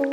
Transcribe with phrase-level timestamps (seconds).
[0.00, 0.06] You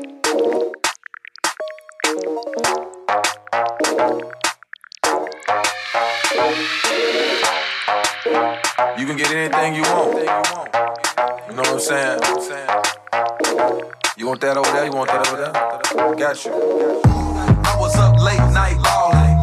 [9.05, 10.17] can get anything you want.
[10.17, 12.19] You know what I'm saying?
[14.17, 14.85] You want that over there?
[14.85, 15.53] You want that over there?
[16.15, 16.51] Got you.
[16.51, 19.39] I was up late night balling.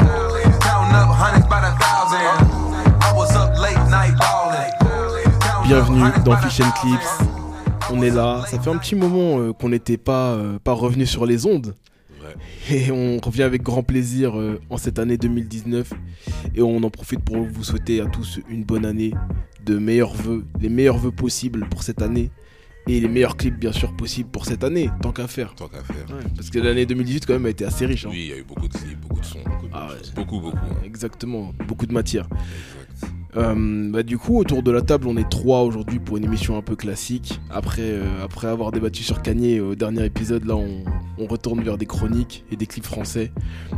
[0.58, 2.98] Counting up hundreds by the thousand.
[3.00, 4.72] I was up late night balling.
[5.68, 7.31] Bienvenue dans Fish and Clips.
[7.92, 8.44] On est là.
[8.48, 11.74] Ça fait un petit moment euh, qu'on n'était pas, euh, pas revenu sur les ondes.
[12.70, 15.92] Et on revient avec grand plaisir euh, en cette année 2019.
[16.54, 19.12] Et on en profite pour vous souhaiter à tous une bonne année,
[19.64, 22.30] de meilleurs vœux, les meilleurs vœux possibles pour cette année.
[22.88, 25.54] Et les meilleurs clips, bien sûr, possibles pour cette année, tant qu'à faire.
[25.54, 26.04] Tant qu'à faire.
[26.16, 28.06] Ouais, parce que l'année 2018, quand même, a été assez riche.
[28.06, 28.10] hein.
[28.10, 29.38] Oui, il y a eu beaucoup de clips, beaucoup de sons.
[29.44, 29.96] Beaucoup, de Ah ouais.
[30.16, 30.40] beaucoup.
[30.40, 30.82] beaucoup, hein.
[30.84, 32.28] Exactement, beaucoup de matière.
[33.36, 36.56] Euh, bah, du coup, autour de la table, on est trois aujourd'hui pour une émission
[36.58, 37.40] un peu classique.
[37.50, 40.84] Après, euh, après avoir débattu sur Kanye au dernier épisode, là, on,
[41.18, 43.32] on retourne vers des chroniques et des clips français.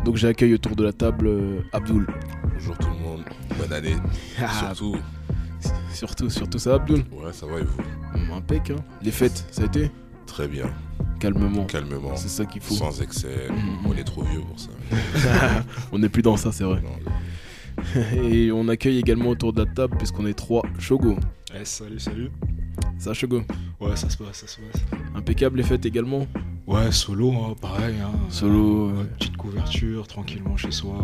[0.05, 2.07] Donc, j'accueille autour de la table euh, Abdul.
[2.53, 3.23] Bonjour tout le monde.
[3.59, 3.95] Bonne année.
[4.43, 4.97] Ah, Surtout.
[5.93, 7.05] surtout, surtout ça, Abdul.
[7.13, 7.83] Ouais, ça va et vous?
[8.15, 8.77] Hum, Impec, hein.
[9.03, 9.91] Les fêtes, ça a été?
[10.27, 10.67] Très bien.
[11.21, 11.65] Calmement.
[11.67, 12.17] Calmement.
[12.17, 12.75] C'est ça qu'il faut.
[12.75, 13.49] Sans excès.
[13.51, 13.87] Mhm.
[13.87, 14.71] On est trop vieux pour ça.
[15.93, 16.81] on n'est plus dans ça, c'est vrai.
[16.83, 16.91] Non,
[18.23, 21.17] Et on accueille également autour de la table, puisqu'on est trois, Shogo.
[21.55, 22.31] Eh, salut, salut.
[22.99, 23.43] Ça, Shogo?
[23.81, 24.83] Ouais, ça se passe, ça se passe.
[25.15, 26.27] Impeccable les fêtes également?
[26.67, 27.97] Ouais, solo, hein, pareil.
[28.03, 28.11] Hein.
[28.31, 29.05] Solo, Ouais, ouais.
[29.19, 30.95] petite couverture, tranquillement chez soi.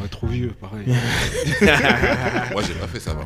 [0.00, 0.86] On est trop vieux, pareil.
[2.52, 3.12] Moi, j'ai pas fait ça.
[3.14, 3.20] va.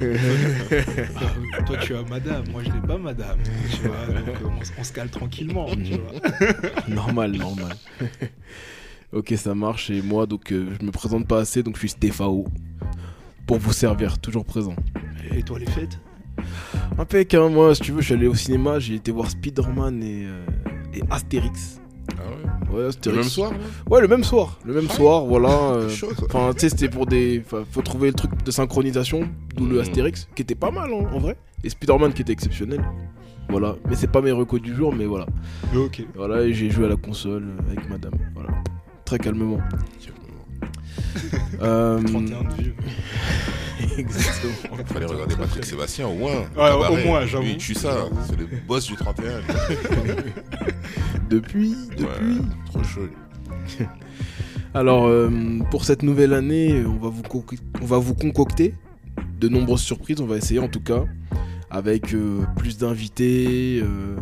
[1.56, 3.38] Ah, toi, tu as madame, moi, je n'ai pas madame.
[3.70, 6.20] Tu vois, donc euh, on, on se cale tranquillement, tu vois.
[6.88, 7.76] normal, normal.
[9.16, 9.90] Ok, ça marche.
[9.90, 12.44] Et moi, donc, euh, je me présente pas assez, donc je suis Stéphao.
[13.46, 14.74] Pour vous servir, toujours présent.
[15.34, 15.98] Et toi, les fêtes?
[16.98, 20.02] Impec, hein, moi, si tu veux, je suis allé au cinéma, j'ai été voir Spider-Man
[20.02, 20.44] et, euh,
[20.94, 21.80] et Astérix.
[22.18, 22.74] Ah ouais?
[22.74, 23.18] Ouais, Le Astérix.
[23.22, 23.52] même soir
[23.88, 24.58] Ouais, le même soir.
[24.64, 25.48] Le même Ah soir, voilà.
[25.74, 26.24] euh, Chaud, ça.
[26.26, 27.42] Enfin, tu sais, c'était pour des.
[27.70, 29.80] Faut trouver le truc de synchronisation, d'où le Mhm.
[29.80, 31.36] Astérix, qui était pas mal hein, en vrai.
[31.64, 32.84] Et Spider-Man qui était exceptionnel.
[33.48, 33.76] Voilà.
[33.88, 35.26] Mais c'est pas mes recos du jour, mais voilà.
[35.76, 36.04] Ok.
[36.16, 38.14] Voilà, et j'ai joué à la console avec madame.
[38.34, 38.50] Voilà.
[39.06, 39.58] Très calmement.
[41.62, 42.74] Euh, 31 de vieux.
[43.98, 44.52] Exactement.
[44.78, 46.40] Il fallait regarder Patrick Sébastien au moins.
[46.40, 47.02] Ouais, Cabaret.
[47.04, 47.44] au moins, j'avoue.
[47.44, 48.06] Lui, il tue ça.
[48.28, 49.40] C'est le boss du 31.
[51.30, 52.04] Depuis, depuis.
[52.04, 53.08] Ouais, trop chaud.
[54.74, 55.28] Alors, euh,
[55.72, 58.74] pour cette nouvelle année, on va, vous conc- on va vous concocter
[59.40, 60.20] de nombreuses surprises.
[60.20, 61.04] On va essayer en tout cas,
[61.68, 64.16] avec euh, plus d'invités, euh,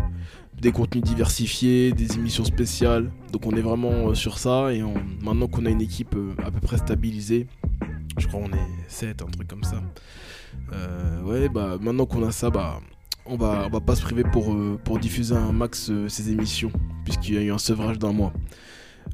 [0.61, 3.11] des contenus diversifiés, des émissions spéciales.
[3.33, 4.73] Donc, on est vraiment euh, sur ça.
[4.73, 7.47] Et on- maintenant qu'on a une équipe euh, à peu près stabilisée,
[8.19, 9.83] je crois qu'on est 7, un truc comme ça.
[10.73, 12.81] Euh, ouais, bah maintenant qu'on a ça, bah.
[13.27, 14.55] On va, on va pas se priver pour,
[14.85, 16.71] pour diffuser un max ces émissions,
[17.05, 18.35] puisqu'il y a eu un sevrage d'un mois.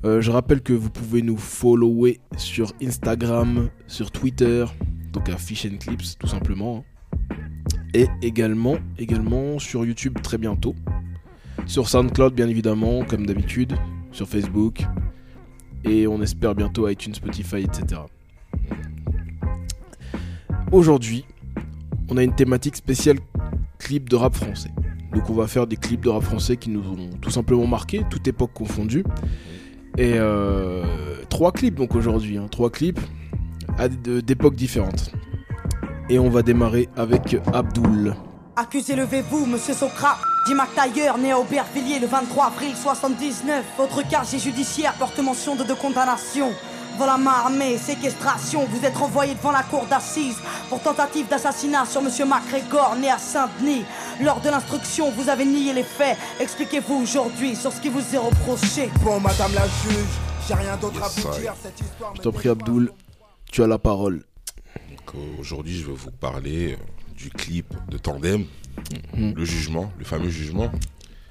[0.02, 4.64] Je rappelle que vous pouvez nous follower sur Instagram, sur Twitter,
[5.12, 6.84] donc à Fish and Clips tout simplement.
[7.94, 10.74] Et également, également sur YouTube très bientôt.
[11.66, 13.74] Sur SoundCloud bien évidemment, comme d'habitude.
[14.12, 14.84] Sur Facebook.
[15.84, 18.02] Et on espère bientôt iTunes, Spotify, etc.
[20.72, 21.24] Aujourd'hui,
[22.08, 23.18] on a une thématique spéciale
[23.78, 24.70] clip de rap français.
[25.14, 28.02] Donc on va faire des clips de rap français qui nous ont tout simplement marqué,
[28.10, 29.04] toute époque confondue.
[29.98, 30.84] Et euh,
[31.28, 33.00] trois clips donc aujourd'hui, hein, trois clips
[34.04, 35.12] d'époques différentes.
[36.08, 38.14] Et on va démarrer avec Abdul.
[38.56, 40.29] Accusé, levez-vous, monsieur Socrate.
[40.46, 43.64] Dit Mac Tailleur, né à Aubervilliers le 23 avril 79.
[43.76, 46.52] Votre casier judiciaire porte mention de deux condamnations.
[46.98, 50.36] La main armée, séquestration, vous êtes renvoyé devant la cour d'assises
[50.68, 53.84] pour tentative d'assassinat sur monsieur MacGregor, né à Saint-Denis.
[54.20, 56.18] Lors de l'instruction, vous avez nié les faits.
[56.40, 58.90] Expliquez-vous aujourd'hui sur ce qui vous est reproché.
[59.02, 60.10] Bon, madame la juge,
[60.46, 61.54] j'ai rien d'autre Yes, à vous dire.
[61.62, 62.12] Cette histoire.
[62.16, 62.92] Je t'en prie Abdul,
[63.50, 64.22] tu as la parole.
[64.90, 66.76] Donc, euh, Aujourd'hui, je vais vous parler
[67.16, 68.44] du clip de Tandem,
[69.16, 69.34] Mhm.
[69.36, 70.70] le jugement, le fameux jugement,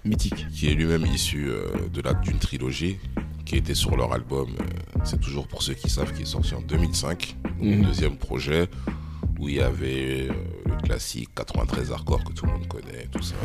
[0.05, 0.47] Mythique.
[0.53, 2.97] qui est lui-même issu euh, de la d'une trilogie
[3.45, 4.49] qui était sur leur album.
[4.59, 7.83] euh, C'est toujours pour ceux qui savent, qui est sorti en 2005, Mhm.
[7.83, 8.67] deuxième projet
[9.39, 10.33] où il y avait euh,
[10.65, 13.35] le classique 93 hardcore que tout le monde connaît, tout ça.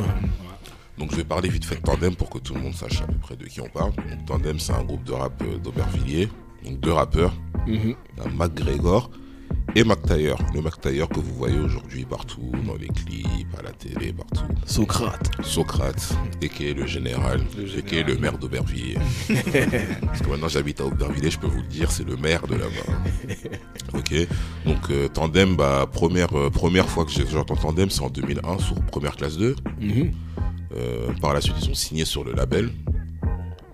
[0.99, 3.07] Donc je vais parler vite fait de Tandem pour que tout le monde sache à
[3.07, 3.93] peu près de qui on parle.
[3.97, 6.29] Donc Tandem, c'est un groupe de rap d'Aubervilliers,
[6.65, 7.35] donc deux rappeurs,
[7.67, 7.95] Mhm.
[8.25, 9.11] un McGregor
[9.75, 10.35] et McTayer.
[10.55, 14.45] Le McTayer que vous voyez aujourd'hui partout, dans les clips, à la télé, partout.
[14.67, 15.31] Socrate.
[15.43, 18.99] Socrate, et qui est le général, Le et qui est le maire d'Aubervilliers.
[20.07, 22.55] Parce que maintenant j'habite à Aubervilliers, je peux vous le dire, c'est le maire de
[22.57, 23.99] là-bas.
[23.99, 24.15] ok,
[24.67, 28.59] donc euh, Tandem, bah, première, euh, première fois que j'ai- j'entends Tandem, c'est en 2001
[28.59, 29.57] sur Première Classe 2.
[29.81, 30.13] Mhm.
[30.77, 32.71] Euh, par la suite, ils ont signé sur le label.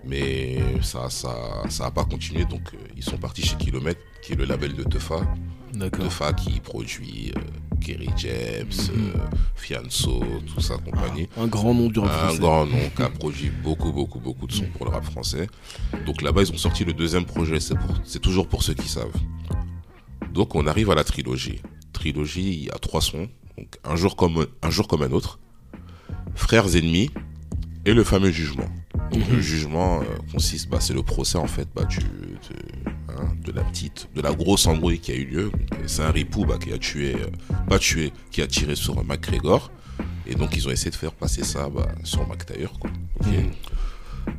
[0.03, 4.33] Mais ça ça ça a pas continué, donc euh, ils sont partis chez Kilomètre, qui
[4.33, 5.21] est le label de Tefa.
[5.73, 6.05] D'accord.
[6.05, 7.41] Tefa qui produit euh,
[7.79, 9.11] Kerry James, Mhm.
[9.15, 9.19] euh,
[9.55, 10.23] Fianso,
[10.53, 11.27] tout ça compagnie.
[11.37, 12.39] Un grand nom du rap Un français.
[12.39, 15.47] grand nom qui a produit beaucoup, beaucoup, beaucoup de sons pour le rap français.
[16.05, 19.13] Donc là-bas, ils ont sorti le deuxième projet, c'est toujours pour ceux qui savent.
[20.33, 21.61] Donc on arrive à la trilogie.
[21.93, 23.27] Trilogie, il y a trois sons.
[23.57, 25.39] Donc un jour comme un, jour comme un autre,
[26.35, 27.09] Frères ennemis
[27.85, 28.69] et le fameux jugement.
[29.11, 32.05] Donc le jugement euh, consiste, bah, c'est le procès en fait bah, du, de,
[33.09, 35.51] hein, de la petite, de la grosse embrouille qui a eu lieu.
[35.73, 37.27] Euh, C'est un ripou bah, qui a tué, euh,
[37.67, 39.69] pas tué, qui a tiré sur McGregor.
[40.27, 42.69] Et donc ils ont essayé de faire passer ça bah, sur McTayer.
[42.79, 42.89] Quoi.
[43.19, 43.27] Ok.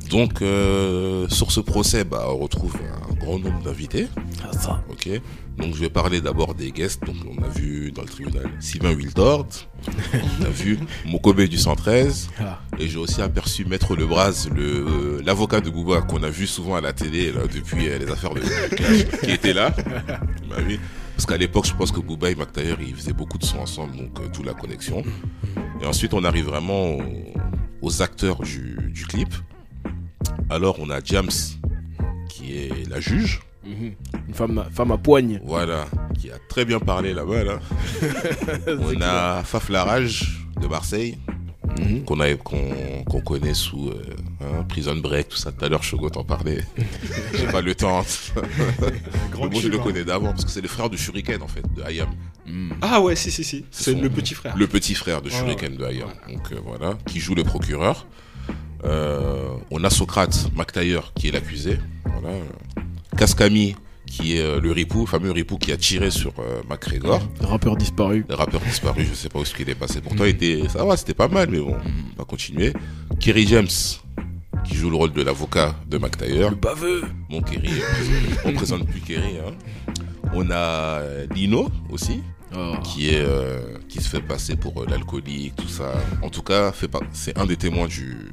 [0.09, 2.75] Donc euh, sur ce procès, bah, on retrouve
[3.11, 4.07] un grand nombre d'invités.
[4.43, 4.83] Ah, ça.
[4.89, 5.09] Ok.
[5.57, 7.03] Donc je vais parler d'abord des guests.
[7.05, 9.47] Donc on a vu dans le tribunal Sylvain Wildord,
[10.41, 12.59] on a vu Mokobe du 113, Ah.
[12.79, 16.75] et j'ai aussi aperçu Maître Lebras, le euh, l'avocat de Bouba qu'on a vu souvent
[16.75, 19.71] à la télé là, depuis euh, les affaires de Clash, qui était là.
[20.49, 20.79] Bah oui.
[21.15, 23.95] Parce qu'à l'époque, je pense que Bouba et McTayer, ils faisaient beaucoup de sons ensemble,
[23.95, 25.03] donc euh, toute la connexion.
[25.81, 27.03] Et ensuite, on arrive vraiment aux,
[27.83, 29.29] aux acteurs du, du clip.
[30.49, 31.29] Alors, on a James,
[32.29, 33.41] qui est la juge.
[33.73, 33.93] Mhm.
[34.27, 35.41] Une femme, à- femme à poigne.
[35.45, 35.85] Voilà,
[36.19, 37.43] qui a très bien parlé là-bas.
[37.43, 37.59] Là.
[38.79, 41.17] On a Faf Larage de Marseille,
[41.79, 42.03] Mhm.
[42.03, 44.01] qu'on connaît sous euh,
[44.41, 45.51] hein, Prison Break, tout ça.
[45.51, 46.63] Tout à l'heure, Chogo t'en parlait.
[47.33, 48.03] J'ai pas le temps.
[49.31, 49.81] Grand Moi, je le hein.
[49.83, 52.09] connais d'avant, parce que c'est le frère de Shuriken, en fait, de Hayam.
[52.45, 52.73] Mhm.
[52.81, 53.65] Ah ouais, si, si, si.
[53.71, 54.55] C'est le petit frère.
[54.57, 56.09] Le petit frère de Shuriken de Hayam.
[56.31, 58.05] Donc euh, voilà, qui joue le procureur.
[58.85, 61.79] Euh, on a Socrate McTayer, qui est l'accusé.
[62.05, 62.37] Voilà.
[63.17, 63.75] Kaskami,
[64.05, 67.21] qui est euh, le ripou, fameux ripou qui a tiré sur euh, McGregor.
[67.41, 68.25] Rappeur disparu.
[68.27, 70.01] Le rappeur disparu, je sais pas où est-ce qu'il est passé.
[70.01, 72.73] Pourtant, était, ça va, c'était pas mal, mais bon, on va continuer.
[73.19, 73.67] Kerry James,
[74.65, 76.49] qui joue le rôle de l'avocat de McTayer.
[76.49, 77.03] Le baveux.
[77.29, 77.71] Bon, Kerry,
[78.45, 79.37] on présente plus Kerry.
[79.39, 79.53] Hein.
[80.33, 82.21] On a euh, Lino aussi,
[82.55, 82.79] Ah.
[82.83, 85.93] qui est, euh, qui se fait passer pour euh, l'alcoolique, tout ça.
[86.21, 88.31] En tout cas, fait pas, c'est un des témoins du,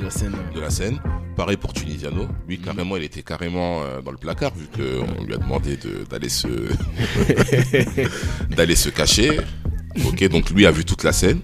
[0.00, 0.34] De la scène.
[0.54, 0.98] de la scène.
[1.36, 2.26] Pareil pour Tunisiano.
[2.48, 6.04] Lui, carrément, il était carrément euh, dans le placard, vu qu'on lui a demandé de-
[6.08, 6.48] d'aller se,
[8.56, 9.38] d'aller se cacher.
[10.06, 11.40] Ok, donc lui a vu toute la scène.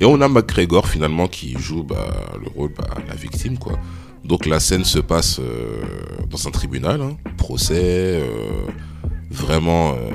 [0.00, 2.08] Et on a McGregor, finalement, qui joue bah,
[2.40, 3.78] le rôle, bah, la victime, quoi.
[4.24, 5.82] Donc la scène se passe euh,
[6.30, 7.16] dans un tribunal, hein.
[7.36, 8.66] procès, euh,
[9.30, 10.10] vraiment, euh,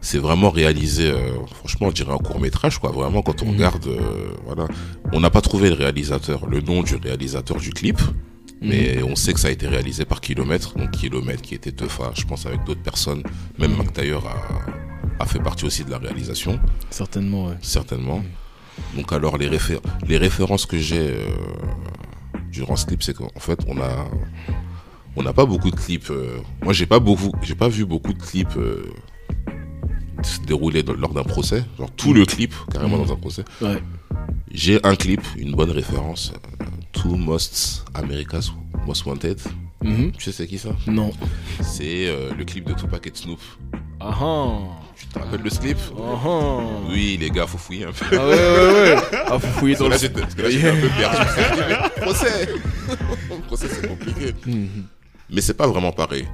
[0.00, 1.18] c'est vraiment réalisé, euh,
[1.54, 2.90] franchement, on dirait un court métrage, quoi.
[2.92, 3.52] Vraiment, quand on Mhm.
[3.54, 4.66] regarde, euh, voilà,
[5.12, 7.98] on n'a pas trouvé le réalisateur, le nom du réalisateur du clip,
[8.62, 12.12] mais on sait que ça a été réalisé par Kilomètre, donc Kilomètre qui était Teufa,
[12.14, 13.22] je pense avec d'autres personnes,
[13.58, 13.78] même Mhm.
[13.78, 14.14] McTayer
[15.18, 16.58] a, a fait partie aussi de la réalisation,
[16.90, 17.54] Certainement, ouais.
[17.60, 18.22] certainement.
[18.94, 21.26] Donc alors les, réfé- les références que j'ai euh,
[22.52, 24.06] durant ce clip, c'est qu'en fait on a
[25.16, 26.12] on n'a pas beaucoup de clips.
[26.62, 28.56] moi j'ai pas beaucoup, j'ai pas vu beaucoup de clips
[30.22, 33.44] se dérouler dans- lors d'un procès, genre tout le clip carrément dans un procès.
[33.60, 33.82] Ouais.
[34.50, 36.32] J'ai un clip, une bonne référence,
[36.62, 38.52] euh, Two Most America's
[38.86, 39.38] Most Wanted.
[39.82, 40.12] Mhm.
[40.12, 40.70] Tu sais c'est qui ça?
[40.86, 41.12] Non.
[41.60, 43.40] C'est euh, le clip de Tupac et de Snoop.
[44.00, 44.58] Ah ah.
[44.98, 46.58] Tu te rappelles le clip Ah ah.
[46.88, 48.06] Oui les gars, faut fouiller un peu.
[48.12, 48.96] Ah ouais, ouais, ouais.
[49.26, 49.98] Ah, faut fouiller dans le.
[49.98, 51.16] j'étais parce que là, j'étais un peu perdu.
[52.00, 52.48] procès
[53.46, 54.34] procès, c'est compliqué.
[54.46, 54.84] Mhm.
[55.30, 56.26] Mais c'est pas vraiment pareil.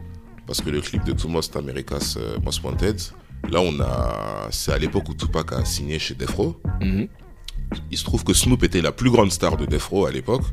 [0.46, 3.00] Parce que le clip de Two Most America's euh, Most Wanted,
[3.50, 4.48] là, on a.
[4.50, 6.60] C'est à l'époque où Tupac a signé chez Death Row.
[6.80, 7.08] Mhm.
[7.90, 10.44] Il se trouve que Snoop était la plus grande star de Death Row à l'époque.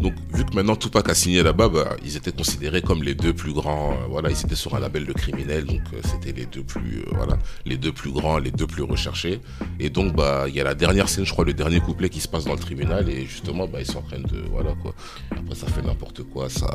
[0.00, 3.32] Donc, vu que maintenant Tupac a signé là-bas, bah, ils étaient considérés comme les deux
[3.32, 3.92] plus grands.
[3.92, 7.00] euh, voilà, ils étaient sur un label de criminels, donc euh, c'était les deux plus,
[7.00, 7.36] euh, voilà,
[7.66, 9.40] les deux plus grands, les deux plus recherchés.
[9.80, 12.20] Et donc, bah, il y a la dernière scène, je crois, le dernier couplet qui
[12.20, 14.94] se passe dans le tribunal, et justement, bah, ils sont en train de, voilà quoi.
[15.32, 16.70] Après, ça fait n'importe quoi, ça,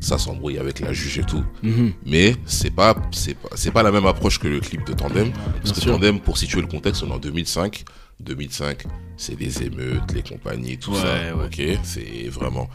[0.00, 1.44] ça s'embrouille avec la juge et tout.
[1.62, 1.92] Mhm.
[2.06, 5.32] Mais c'est pas, c'est pas, c'est pas la même approche que le clip de Tandem.
[5.60, 5.92] Parce que sûr.
[5.92, 7.84] Tandem, pour situer le contexte, on est en 2005.
[8.20, 8.84] 2005,
[9.16, 11.36] c'est les émeutes, les compagnies, tout Ouais, ça.
[11.36, 11.44] ouais.
[11.46, 12.68] Ok, c'est vraiment.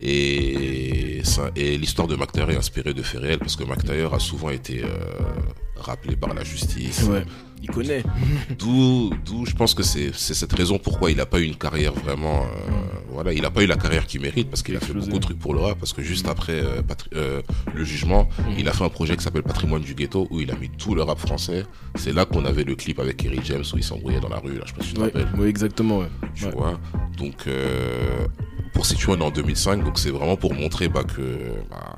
[0.00, 1.22] Et,
[1.56, 4.88] l'histoire de McTayer est inspirée de faits réels parce que McTayer a souvent été euh,
[5.76, 7.02] rappelé par la justice.
[7.04, 7.24] Ouais.
[7.62, 8.02] Il connaît.
[8.58, 11.56] D'où, d'où je pense que c'est, c'est cette raison pourquoi il n'a pas eu une
[11.56, 12.42] carrière vraiment.
[12.42, 12.70] euh,
[13.10, 15.18] voilà, il n'a pas eu la carrière qu'il mérite parce qu'il a fait beaucoup de
[15.18, 15.78] trucs pour le rap.
[15.78, 17.42] Parce que juste après euh, Patri- euh,
[17.74, 20.54] le jugement, il a fait un projet qui s'appelle Patrimoine du ghetto où il a
[20.56, 21.64] mis tout le rap français.
[21.96, 24.54] C'est là qu'on avait le clip avec Kerry James où il s'embrouillait dans la rue.
[24.58, 25.40] Là, je sais pas si tu te Ouais, rappelles.
[25.40, 26.08] ouais, exactement, ouais.
[26.34, 26.50] Tu Ouais.
[26.52, 26.78] vois.
[27.16, 27.48] Donc,
[28.74, 29.82] pour situer, on est en 2005.
[29.82, 31.22] Donc, c'est vraiment pour montrer bah, que.
[31.70, 31.96] bah,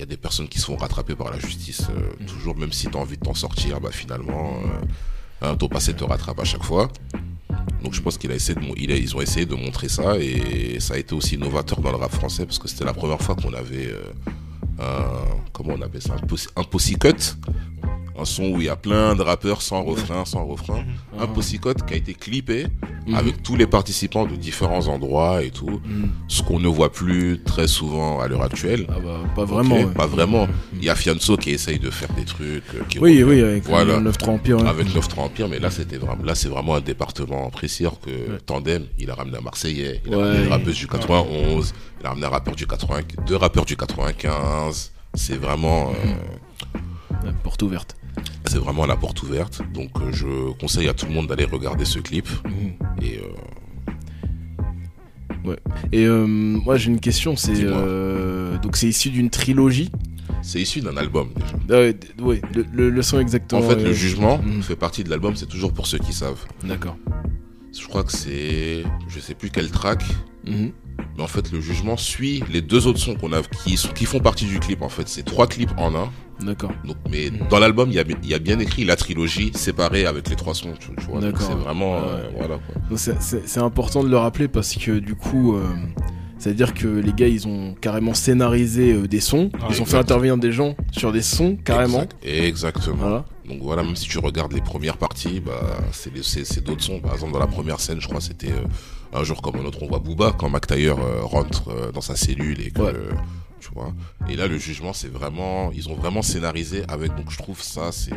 [0.00, 2.88] y a des personnes qui se font rattraper par la justice, euh, toujours, même si
[2.88, 4.54] tu as envie de t'en sortir, bah, finalement,
[5.42, 6.88] euh, ton passé te rattrape à chaque fois.
[7.82, 9.88] Donc je pense qu'il a essayé de, mon- il a- ils ont essayé de montrer
[9.88, 12.92] ça et ça a été aussi novateur dans le rap français parce que c'était la
[12.92, 14.02] première fois qu'on avait euh,
[14.78, 15.04] un
[15.52, 16.14] comment on appelle ça
[16.56, 17.14] un, pussy cut,
[18.18, 20.84] un son où il y a plein de rappeurs sans refrain, sans refrain,
[21.18, 22.66] un pussy cut qui a été clippé
[23.10, 23.16] Mhm.
[23.18, 26.10] avec tous les participants de différents endroits et tout, Mhm.
[26.28, 28.86] ce qu'on ne voit plus très souvent à l'heure actuelle.
[28.88, 29.76] Ah bah, pas vraiment.
[29.76, 29.86] Ouais.
[29.86, 30.48] Pas vraiment.
[30.74, 32.40] Il y a Fianso qui essaye de faire des trucs.
[32.74, 33.96] euh, qui Oui, oui, avec Voilà.
[33.96, 34.66] le 9-3 Empire.
[34.66, 38.38] Avec 9-3 Empire, mais là, c'était vraiment, là, c'est vraiment un département précis, que Ouais.
[38.46, 40.22] Tandem, il a ramené un Marseillais, il a Ouais.
[40.24, 43.76] ramené une rappeuse du 91, il a ramené un rappeur du 80, deux rappeurs du
[43.76, 44.92] 95.
[45.14, 47.96] C'est vraiment, euh, Porte ouverte.
[48.46, 49.62] C'est vraiment la porte ouverte.
[49.72, 52.28] Donc, euh, je conseille à tout le monde d'aller regarder ce clip.
[52.44, 52.72] Mhm.
[53.02, 53.22] Et euh,
[55.92, 57.64] Et euh, moi j'ai une question, c'est
[58.62, 59.90] donc c'est issu d'une trilogie?
[60.42, 61.56] c'est issu d'un album, déjà.
[61.70, 63.60] Ah ouais, le, le- le son exactement.
[63.60, 64.62] En fait, euh, le jugement Mhm.
[64.62, 66.44] fait partie de l'album, c'est toujours pour ceux qui savent.
[66.64, 66.96] D'accord.
[67.78, 70.02] Je crois que c'est, je sais plus quel track,
[70.46, 70.72] Mhm.
[71.16, 74.04] Mais en fait, le jugement suit les deux autres sons qu'on a, qui, sont, qui
[74.04, 74.82] font partie du clip.
[74.82, 76.10] En fait, c'est trois clips en un.
[76.40, 76.72] D'accord.
[76.84, 80.06] Donc, mais dans l'album, il y a, il y a bien écrit la trilogie séparée
[80.06, 80.72] avec les trois sons.
[80.80, 81.20] Tu, tu vois.
[81.20, 81.42] D'accord.
[81.42, 82.96] C'est vraiment, euh, voilà quoi.
[82.96, 85.66] C'est c'est- c'est important de le rappeler parce que du coup, euh,
[86.38, 90.38] c'est-à-dire que les gars ils ont carrément scénarisé euh, des sons, ils ont fait intervenir
[90.38, 92.04] des gens sur des sons carrément.
[92.22, 92.96] Exact- Exactement.
[92.96, 93.24] Voilà.
[93.46, 95.60] Donc voilà, même si tu regardes les premières parties, bah,
[95.92, 97.00] c'est les- c'est c'est d'autres sons.
[97.00, 98.64] Par exemple, dans la première scène, je crois, c'était euh,
[99.12, 102.00] un jour comme un autre, on voit Booba quand Mac Taylor euh, rentre euh, dans
[102.00, 102.92] sa cellule et que, Ouais.
[103.60, 103.92] tu vois.
[104.28, 107.14] Et là, le jugement, c'est vraiment, ils ont vraiment scénarisé avec.
[107.16, 108.12] Donc je trouve ça, c'est,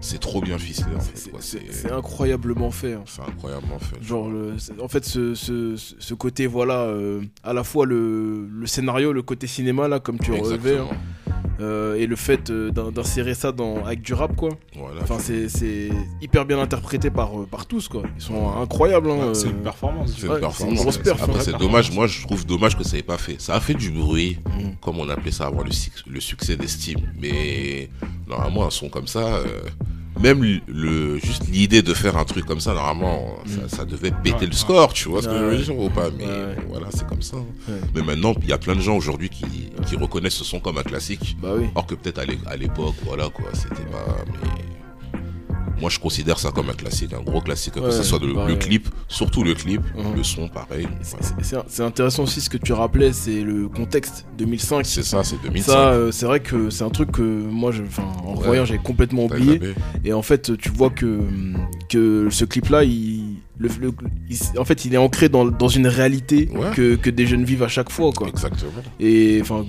[0.00, 1.30] c'est trop bien ficelé en fait.
[1.40, 2.94] C'est- incroyablement fait.
[2.94, 3.02] hein.
[3.06, 4.02] c'est incroyablement fait.
[4.02, 8.46] Genre, le, c'est- en fait, ce, ce, ce côté, voilà, euh, à la fois le,
[8.48, 10.86] le scénario, le côté cinéma, là, comme tu relevais, hein.
[11.60, 14.50] Euh, et le fait euh, d'in- d'insérer ça dans, avec du rap, quoi.
[14.76, 15.00] Voilà.
[15.02, 15.88] Enfin, c'est c'est
[16.22, 18.02] hyper bien interprété par, euh, par tous, quoi.
[18.16, 19.32] Ils sont incroyables, hein.
[19.34, 19.50] C'est euh.
[19.50, 20.14] une performance.
[20.16, 20.56] C'est Ouais, une performance.
[20.58, 21.60] c'est une grosse perf, Après, c'est dommage.
[21.90, 21.94] performance.
[21.94, 23.40] Moi, je trouve dommage que ça n'ait pas fait.
[23.40, 24.76] Ça a fait du bruit, Mhm.
[24.80, 25.70] comme on appelait ça avant le,
[26.10, 27.00] le succès d'estime.
[27.20, 27.88] Mais
[28.28, 29.60] normalement, un son comme ça, euh,
[30.20, 34.46] même le, juste l'idée de faire un truc comme ça, normalement, ça, ça devait péter
[34.46, 34.92] le score.
[34.92, 37.36] Tu vois ce que je veux dire ou pas Mais bon, voilà, c'est comme ça.
[37.36, 37.80] Ouais.
[37.94, 39.44] Mais maintenant, il y a plein de gens aujourd'hui qui,
[39.86, 41.36] qui reconnaissent ce son comme un classique.
[41.42, 41.66] Bah oui.
[41.74, 44.04] Or que peut-être à l'é- à l'époque, voilà quoi, c'était pas.
[44.32, 44.48] Mais
[45.80, 48.88] moi, je considère ça comme un classique, un gros classique, que ce soit le, clip,
[49.08, 50.16] surtout le clip, Mhm.
[50.16, 50.88] le son, pareil.
[51.42, 54.84] C'est- intéressant aussi ce que tu rappelais, c'est le contexte 2005.
[54.86, 55.72] C'est ça, c'est 2005.
[55.72, 57.82] Ça, euh, c'est vrai que c'est un truc que moi, je-
[58.24, 58.44] en Ouais.
[58.44, 59.60] voyant, j'avais complètement oublié.
[60.04, 61.20] Et en fait, tu vois que,
[61.88, 63.27] que ce clip-là, il,
[63.58, 63.92] le, le-
[64.30, 66.70] il- en fait, il est ancré dans, dans une réalité Ouais.
[66.74, 68.28] que, que des jeunes vivent à chaque fois, quoi.
[68.28, 68.70] Exactement.
[69.00, 69.64] Et enfin,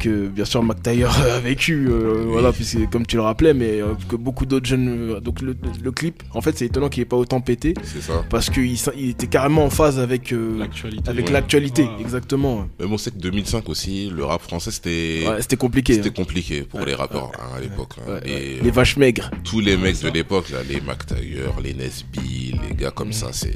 [0.00, 2.32] que, bien sûr Mac Taylor a vécu, euh, Oui.
[2.32, 4.88] voilà, puisque comme tu le rappelais, mais euh, que beaucoup d'autres jeunes.
[4.88, 8.00] euh, donc le, le clip, en fait, c'est étonnant qu'il ait pas autant pété, C'est
[8.02, 8.24] ça.
[8.30, 8.66] parce qu'il
[8.98, 10.32] il était carrément en phase avec.
[10.32, 11.10] euh, L'actualité.
[11.10, 11.32] avec Ouais.
[11.32, 11.90] l'actualité, Ouais.
[12.00, 12.66] exactement.
[12.80, 15.24] Mais bon, c'est que 2005 aussi, le rap français, c'était.
[15.28, 15.94] Ouais, c'était compliqué.
[15.94, 16.12] C'était hein.
[16.16, 17.92] compliqué pour Ouais, les rappeurs hein, à l'époque.
[17.98, 18.12] hein.
[18.12, 18.58] Ouais, Et ouais.
[18.62, 19.30] Les vaches maigres.
[19.44, 20.08] tous les mecs ça.
[20.08, 23.12] de l'époque, là, les Mac Taylor, les Nesby, les gars comme Mhm.
[23.32, 23.54] Ça, c'est.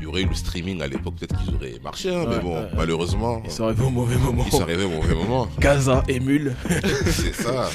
[0.00, 2.54] Il y aurait eu le streaming à l'époque, peut-être qu'ils auraient marché, hein, mais bon,
[2.54, 4.44] ouais, malheureusement, Ils sont arrivés au mauvais moment.
[4.46, 5.48] ils sont arrivés au mauvais moment.
[5.58, 6.54] Gaza et Mule.
[7.06, 7.68] C'est ça.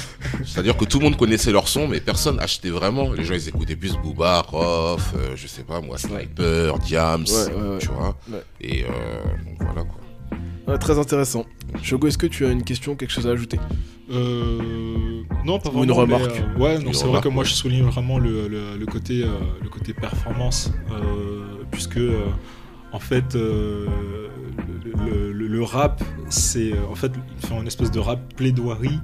[0.44, 3.12] C'est-à-dire que tout le monde connaissait leur son, mais personne achetait vraiment.
[3.12, 7.54] Les gens, ils écoutaient plus Booba, Rof, euh, je sais pas moi, Sniper, Diams, Ouais,
[7.54, 7.78] ouais, ouais.
[7.78, 8.16] tu vois.
[8.30, 8.42] Ouais.
[8.62, 8.88] Et euh,
[9.44, 10.00] donc voilà quoi.
[10.66, 11.44] Ouais, très intéressant.
[11.82, 13.60] Shogo, est-ce que tu as une question, quelque chose à ajouter?
[14.10, 14.93] Euh,
[15.44, 16.06] non, pas Ou une vraiment.
[16.18, 16.40] mais, remarque.
[16.40, 19.22] euh, ouais, non, c'est vrai remarque, que moi je souligne vraiment le, le, le côté,
[19.22, 19.28] euh,
[19.62, 21.98] le côté performance, euh, puisque
[22.92, 23.86] en fait euh,
[24.84, 27.12] le, le- le rap, c'est en fait
[27.46, 28.98] font une espèce de rap plaidoirie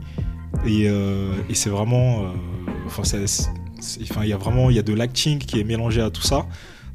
[0.67, 2.27] et, euh, et c'est vraiment, euh,
[2.87, 3.03] enfin
[4.23, 6.47] il y a vraiment il y a de l'acting qui est mélangé à tout ça.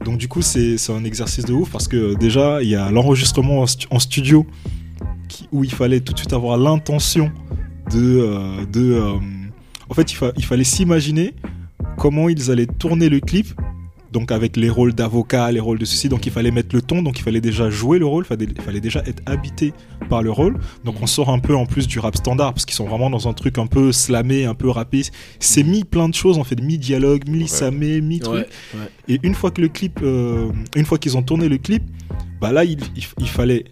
[0.03, 2.91] Donc du coup c'est c'est un exercice de ouf parce que déjà il y a
[2.91, 4.45] l'enregistrement en, stu- en studio
[5.29, 7.31] qui- où il fallait tout de suite avoir l'intention
[7.91, 9.13] de, euh, de euh,
[9.89, 11.33] en fait il, fa- il fallait s'imaginer
[11.97, 13.47] comment ils allaient tourner le clip
[14.11, 17.01] donc avec les rôles d'avocat les rôles de ceci donc il fallait mettre le ton
[17.01, 19.73] donc il fallait déjà jouer le rôle il fallait, déjà être habité
[20.09, 22.75] par le rôle donc on sort un peu en plus du rap standard parce qu'ils
[22.75, 25.01] sont vraiment dans un truc un peu slamé un peu rappé
[25.39, 27.47] c'est mis plein de choses en fait mi dialogue mi Ouais.
[27.47, 28.33] samé mi truc
[28.73, 29.15] Ouais, ouais.
[29.15, 31.83] et une fois que le clip, euh, une fois qu'ils ont tourné le clip,
[32.41, 33.65] bah là, il, il- il fallait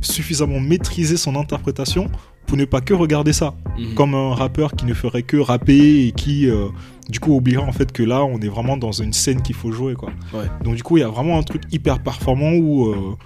[0.00, 2.08] suffisamment maîtriser son interprétation
[2.56, 3.94] ne pas que regarder ça, Mhm.
[3.94, 6.66] comme un rappeur qui ne ferait que rapper et qui, euh,
[7.08, 9.72] du coup, oubliera en fait que là, on est vraiment dans une scène qu'il faut
[9.72, 10.10] jouer, quoi.
[10.34, 10.44] Ouais.
[10.64, 13.16] Donc du coup, il y a vraiment un truc hyper performant où, euh,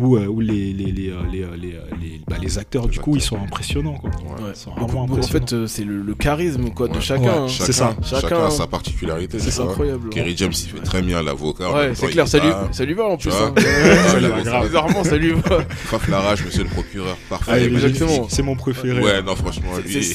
[0.00, 1.68] où, euh, où les, les, les, euh, les, euh, les,
[2.00, 3.94] les- bah, les acteurs, Les du coup, ils sont impressionnants.
[3.94, 4.10] Quoi.
[4.10, 4.50] Ouais.
[4.52, 7.00] Ils sont vraiment en fait, c'est le, le charisme quoi, de Ouais.
[7.00, 7.22] chacun.
[7.22, 7.28] Ouais.
[7.28, 7.48] hein.
[7.48, 7.96] Chacun, C'est ça.
[8.02, 8.44] chacun, Chacun.
[8.46, 9.38] a sa particularité.
[9.38, 9.70] C'est vois.
[9.70, 10.08] incroyable.
[10.10, 11.72] Kerry James, il fait très bien l'avocat.
[11.72, 13.30] Ouais, c'est clair, ça lui, ça lui va en plus.
[13.30, 13.54] hein.
[14.64, 15.60] Bizarrement, ça lui va.
[15.70, 17.52] Faf Larage, monsieur le procureur, parfait.
[17.54, 18.26] Ah, Exactement.
[18.28, 19.00] C'est mon préféré.
[19.00, 20.14] Ouais, non, franchement, lui.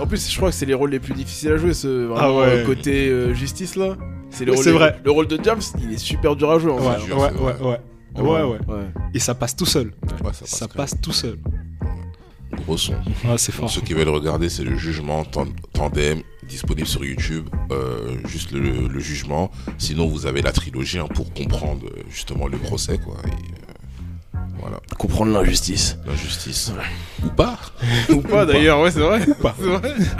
[0.00, 2.30] En plus, je crois que c'est les rôles les plus difficiles à jouer, ce Ah
[2.66, 3.96] côté justice là.
[4.30, 4.98] C'est vrai.
[5.04, 7.78] Le rôle de James, il est super dur à jouer en Ouais, ouais, ouais.
[8.22, 8.42] Ouais.
[8.42, 8.86] Ouais, ouais.
[9.14, 9.92] Et ça passe tout seul.
[10.24, 11.38] Ouais, Ça, ça passe, tout seul.
[12.64, 12.92] Gros son.
[12.92, 13.70] Ouais, c'est Pour fort.
[13.70, 17.48] ceux qui veulent regarder, c'est le jugement tan- tandem disponible sur YouTube.
[17.72, 19.50] euh, juste le, le jugement.
[19.78, 23.16] Sinon, vous avez la trilogie hein, pour comprendre euh, justement le procès, quoi.
[23.24, 25.98] Et, euh, voilà, Comprendre l'injustice.
[26.06, 26.72] l'injustice.
[27.24, 27.58] Ou pas.
[28.10, 29.20] Ou pas d'ailleurs, ouais, c'est vrai.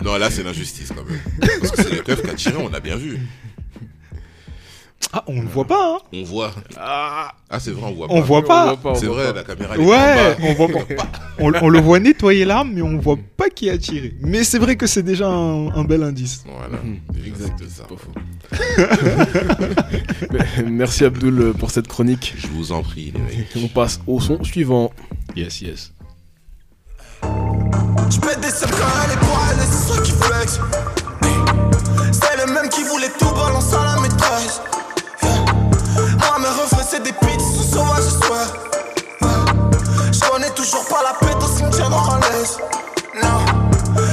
[0.05, 1.21] Non, là, c'est l'injustice quand même.
[1.61, 3.19] Parce que c'est qui a tiré, on a bien vu.
[5.13, 6.53] Ah, on ne voit pas, hein On voit.
[6.79, 8.15] Ah, Ah, c'est vrai, on voit pas.
[8.15, 9.33] on voit pas, C'est vrai, pas.
[9.35, 10.37] la caméra elle est Ouais, en bas.
[10.43, 10.85] on voit pas.
[11.39, 14.15] On, on le voit nettoyer l'arme, mais on voit pas qui a tiré.
[14.21, 16.45] Mais c'est vrai que c'est déjà un, un bel indice.
[16.47, 16.99] Voilà, Mhm.
[17.27, 17.85] exact, c'est ça.
[17.85, 18.13] Pas faux.
[20.33, 22.35] Mais, Merci Abdul euh, pour cette chronique.
[22.37, 23.49] Je vous en prie, les mecs.
[23.57, 24.91] On passe au son suivant.
[25.37, 25.93] Yes, yes.
[28.11, 30.61] J'pète des sacs à l'étoile et c'est ceux qui flex.
[32.13, 34.61] C'est le même qui voulait tout balancer à la maîtresse.
[40.67, 42.59] Toujours pas la pète au cimetière dans la laisse.
[43.23, 43.45] Non,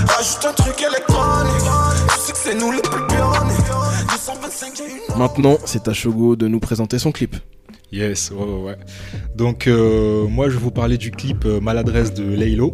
[0.07, 1.69] rajoute un truc électronique.
[2.09, 3.65] Tu sais que c'est nous les plus pyroniques.
[4.11, 5.19] 225, j'ai une.
[5.19, 7.35] Maintenant, c'est à Shogo de nous présenter son clip.
[7.91, 8.77] Yes, ouais, ouais, ouais.
[9.35, 12.73] Donc, euh, moi, je vais vous parler du clip euh, Maladresse de Laylo.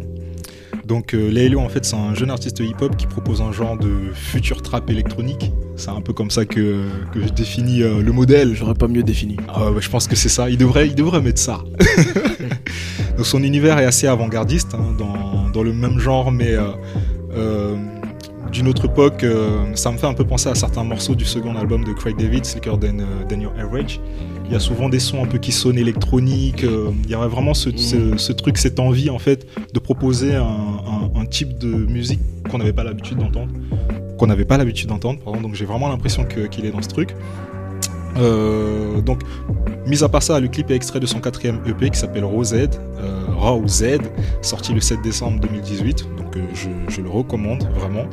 [0.84, 4.12] Donc, euh, Laylo, en fait, c'est un jeune artiste hip-hop qui propose un genre de
[4.12, 5.52] futur trap électronique.
[5.76, 8.54] C'est un peu comme ça que, que je définis euh, le modèle.
[8.54, 9.36] J'aurais pas mieux défini.
[9.48, 10.50] Ah ouais, je pense que c'est ça.
[10.50, 11.60] Il devrait, il devrait mettre ça.
[13.20, 16.70] Donc son univers est assez avant-gardiste, hein, dans, dans le même genre, mais euh,
[17.36, 17.76] euh,
[18.50, 19.24] d'une autre époque.
[19.24, 22.16] euh, ça me fait un peu penser à certains morceaux du second album de Craig
[22.16, 24.00] David, Slicker Than, Than Your Average.
[24.46, 26.62] Il y a souvent des sons un peu qui sonnent électroniques.
[26.64, 27.68] il y avait vraiment ce,
[28.32, 33.18] truc, cette envie en fait de proposer un, type de musique qu'on n'avait pas l'habitude
[33.18, 33.52] d'entendre.
[34.16, 35.42] Qu'on n'avait pas l'habitude d'entendre, pardon.
[35.42, 37.14] Donc j'ai vraiment l'impression qu'il est dans ce truc.
[38.16, 39.20] Donc,
[39.86, 42.54] mis à part ça, le clip est extrait de son quatrième EP qui s'appelle Z,
[42.54, 42.68] euh,
[43.36, 43.98] Raw Z,
[44.42, 46.06] sorti le 7 décembre 2018.
[46.16, 48.04] Donc, euh, je, je le recommande vraiment.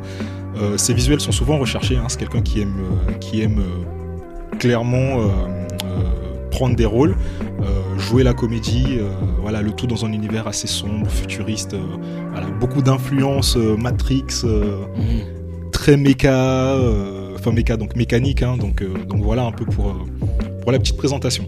[0.60, 1.96] Euh, ses visuels sont souvent recherchés.
[1.96, 5.18] hein, c'est quelqu'un qui aime, euh, qui aime euh, clairement
[6.50, 7.14] prendre des rôles,
[7.98, 8.98] jouer la comédie,
[9.40, 11.76] voilà, le tout dans un univers assez sombre, futuriste.
[12.32, 14.24] voilà, beaucoup d'influences Matrix.
[14.44, 14.84] euh,
[15.70, 16.74] très méca,
[17.36, 19.94] enfin méca donc mécanique, hein, donc, donc voilà un peu pour,
[20.72, 21.44] la petite présentation.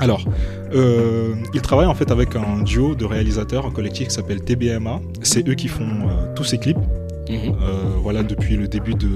[0.00, 0.24] Alors,
[0.74, 5.00] euh, il travaille en fait avec un duo de réalisateurs, un collectif qui s'appelle TBMA.
[5.22, 6.78] C'est eux qui font euh, tous ces clips,
[7.30, 7.54] euh,
[8.00, 9.08] voilà depuis le début de,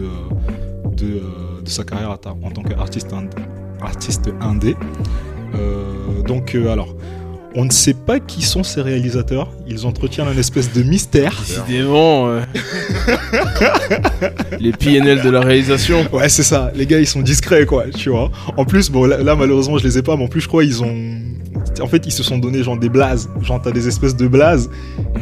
[0.97, 1.21] de,
[1.65, 3.31] de sa carrière en ta- en tant qu'artiste ind-
[3.81, 4.75] artiste indé.
[6.27, 6.95] Donc alors,
[7.55, 9.51] on ne sait pas qui sont ces réalisateurs.
[9.69, 11.43] Ils entretiennent un espèce de mystère.
[11.47, 12.29] Décidément.
[12.29, 12.41] euh,
[14.61, 16.07] Les PNL de la réalisation.
[16.13, 16.73] Ouais, c'est ça.
[16.75, 18.31] Les gars, ils sont discrets, quoi, tu vois.
[18.57, 20.65] En plus, bon, là, là, malheureusement, je les ai pas, mais en plus, je crois,
[20.65, 20.95] ils ont.
[21.81, 23.31] En fait, ils se sont donné, genre, des blazes.
[23.41, 24.71] Genre, t'as des espèces de blazes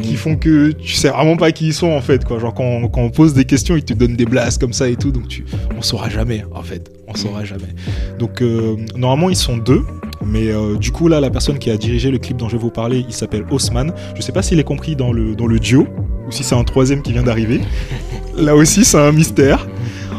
[0.03, 2.39] qui font que tu sais vraiment pas qui ils sont, en fait, quoi.
[2.39, 4.97] Genre, quand, quand on pose des questions, ils te donnent des blazes comme ça et
[4.97, 5.45] tout, donc tu.
[5.77, 6.91] On saura jamais, en fait.
[7.07, 7.75] On saura jamais.
[8.19, 9.83] Donc, euh, normalement, ils sont deux.
[10.25, 12.63] Mais euh, du coup, là, la personne qui a dirigé le clip dont je vais
[12.63, 13.93] vous parler, il s'appelle Haussmann.
[14.15, 15.87] Je sais pas s'il est compris dans le, dans le duo
[16.27, 17.61] ou si c'est un troisième qui vient d'arriver.
[18.37, 19.67] Là aussi, c'est un mystère.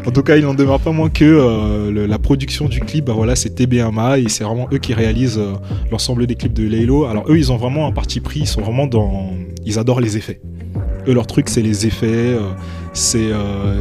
[0.05, 3.05] En tout cas, il n'en demeure pas moins que euh, le- la production du clip,
[3.05, 5.53] bah voilà, c'est TBMA et c'est vraiment eux qui réalisent euh,
[5.91, 7.05] l'ensemble des clips de Laylo.
[7.05, 9.29] Alors eux, ils ont vraiment un parti pris, ils sont vraiment dans,
[9.63, 10.41] ils adorent les effets.
[11.07, 12.49] Eux, leur truc, c'est les effets, euh,
[12.93, 13.29] c'est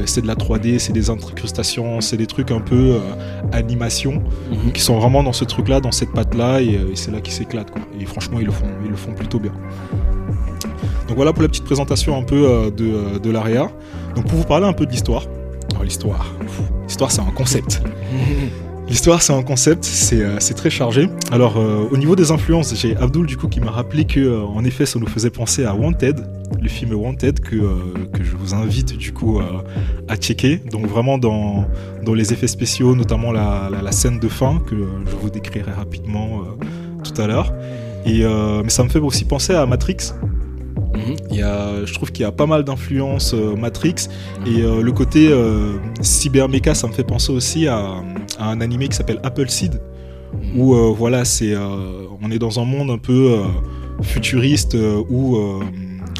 [0.07, 2.97] c'est de la 3D, c'est des incrustations, c'est des trucs un peu
[3.53, 4.23] animation.
[4.65, 7.33] Donc ils sont vraiment dans ce truc-là, dans cette patte-là, et, et c'est là qu'ils
[7.35, 7.71] s'éclatent.
[7.71, 7.81] quoi.
[8.01, 9.53] Et franchement, ils le font, ils le font plutôt bien.
[11.09, 13.71] Donc voilà pour la petite présentation un peu de, de l'AREA.
[14.15, 15.25] Donc pour vous parler un peu de l'histoire.
[15.71, 16.27] Alors l'histoire,
[16.87, 17.83] l'histoire c'est un concept.
[18.91, 21.09] L'histoire c'est un concept, c'est euh, très chargé.
[21.31, 24.43] Alors euh, au niveau des influences, j'ai Abdul du coup qui m'a rappelé que euh,
[24.43, 26.21] en effet ça nous faisait penser à Wanted,
[26.61, 27.57] le film Wanted que,
[28.13, 29.41] que je vous invite du coup
[30.09, 30.61] à checker.
[30.73, 31.67] Donc vraiment dans,
[32.13, 34.75] les effets spéciaux, notamment la, scène de fin que
[35.07, 36.43] je vous décrirai rapidement
[37.05, 37.55] tout à l'heure.
[38.05, 40.13] Mais ça me fait aussi penser à Matrix.
[40.95, 41.17] Mhm.
[41.31, 43.95] Il y a, je trouve qu'il y a pas mal d'influences euh, Matrix
[44.47, 47.79] et euh, le côté euh, cybermecha, ça me fait penser aussi à,
[48.39, 49.81] à un animé qui s'appelle Appleseed
[50.57, 53.37] où euh, voilà, c'est, on est dans un monde un peu
[54.03, 54.77] futuriste
[55.09, 55.37] où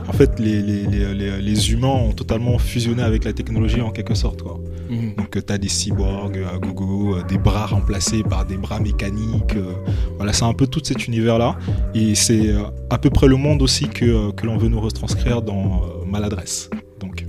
[0.09, 3.91] en fait les, les, les, les- les humains ont totalement fusionné avec la technologie en
[3.91, 4.43] quelque sorte.
[4.43, 4.59] Quoi.
[4.91, 5.15] Mhm.
[5.17, 9.57] Donc tu as des cyborgs à gogo, euh, des bras remplacés par des bras mécaniques.
[9.57, 9.73] euh,
[10.17, 11.57] voilà, c'est un peu tout cet univers-là.
[11.95, 14.81] Et c'est euh, à peu près le monde aussi que, euh, que l'on veut nous
[14.81, 16.69] retranscrire dans euh, Maladresse.
[16.99, 17.25] Donc,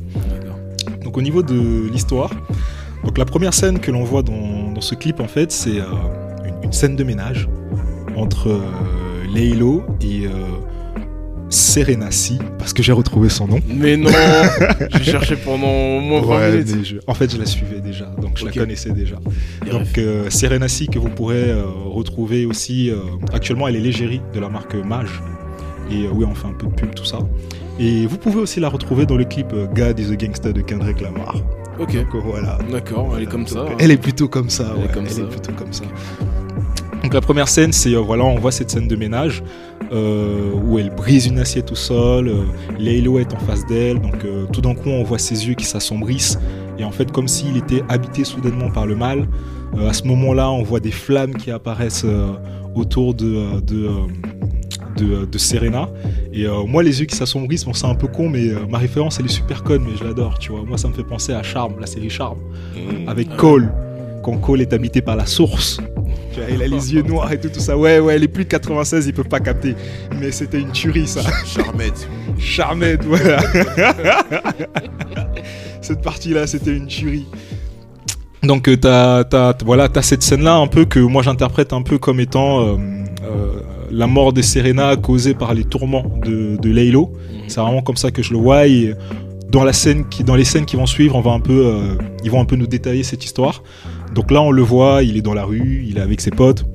[1.03, 2.31] donc au niveau de l'histoire,
[3.03, 5.85] donc la première scène que l'on voit dans, dans ce clip en fait, c'est euh,
[6.45, 7.47] une, une scène de ménage
[8.15, 8.61] entre euh,
[9.33, 10.29] Laylo et euh,
[11.51, 13.59] Serenassi, parce que j'ai retrouvé son nom.
[13.67, 14.09] Mais non
[14.97, 16.75] J'ai cherché pendant au moins 20 Ouais, minutes.
[16.77, 19.17] mais je- En fait, je la suivais déjà, donc je la connaissais déjà.
[19.69, 22.95] Donc euh, Serenassi que vous pourrez euh, retrouver aussi euh,
[23.33, 25.21] actuellement elle est l'égérie de la marque Mage
[25.91, 27.19] et euh, oui on fait un peu de pub tout ça
[27.79, 31.01] et vous pouvez aussi la retrouver dans le clip God is a Gangster de Kendrick
[31.01, 31.35] Lamar
[31.79, 33.65] Ok, donc voilà d'accord, elle est comme ça.
[33.79, 35.21] elle est plutôt comme ça Elle est ouais, comme elle ça.
[35.21, 35.83] est plutôt comme ça
[37.03, 39.43] donc la première scène c'est euh, voilà on voit cette scène de ménage
[39.91, 42.43] euh, où elle brise une assiette au sol euh,
[42.79, 45.65] Laylo est en face d'elle donc euh, tout d'un coup on voit ses yeux qui
[45.65, 46.39] s'assombrissent
[46.77, 49.27] et en fait comme s'il était habité soudainement par le mal
[49.87, 52.05] à ce moment-là, on voit des flammes qui apparaissent
[52.75, 53.89] autour de, de,
[54.97, 55.89] de, de Serena.
[56.33, 58.77] Et euh, moi, les yeux qui s'assombrissent, bon, c'est un peu con, mais euh, ma
[58.77, 60.63] référence, elle est super conne, mais je l'adore, tu vois.
[60.63, 62.39] Moi, ça me fait penser à Charme, la série Charme,
[62.75, 63.09] Mmh.
[63.09, 63.71] avec Cole,
[64.23, 65.79] quand Cole est habité par la source.
[66.35, 67.77] Vois, il a les yeux noirs et tout, tout ça.
[67.77, 69.75] Ouais, ouais, les plus de 96, ils peuvent pas capter.
[70.19, 71.21] Mais c'était une tuerie, ça.
[71.45, 72.07] Charmette.
[72.37, 73.39] Charmette, voilà.
[75.81, 77.25] cette partie-là, c'était une tuerie.
[78.43, 81.99] Donc euh, t'as, t'as, voilà, t'as cette scène-là un peu que moi j'interprète un peu
[81.99, 82.75] comme étant euh,
[83.23, 87.13] euh, la mort de Serena causée par les tourments de, de Laylo.
[87.47, 88.65] C'est vraiment comme ça que je le vois.
[88.65, 88.95] Et
[89.51, 91.95] dans, la scène qui, dans les scènes qui vont suivre, on va un peu, euh,
[92.23, 93.63] ils vont un peu nous détailler cette histoire.
[94.13, 96.65] Donc là, on le voit, il est dans la rue, il est avec ses potes.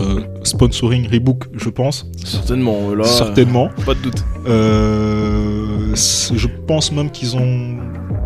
[0.00, 2.06] Euh, sponsoring Rebook, je pense.
[2.24, 3.04] Certainement, là.
[3.04, 3.68] Certainement.
[3.86, 4.24] Pas de doute.
[4.46, 7.76] Euh, je pense même qu'ils ont.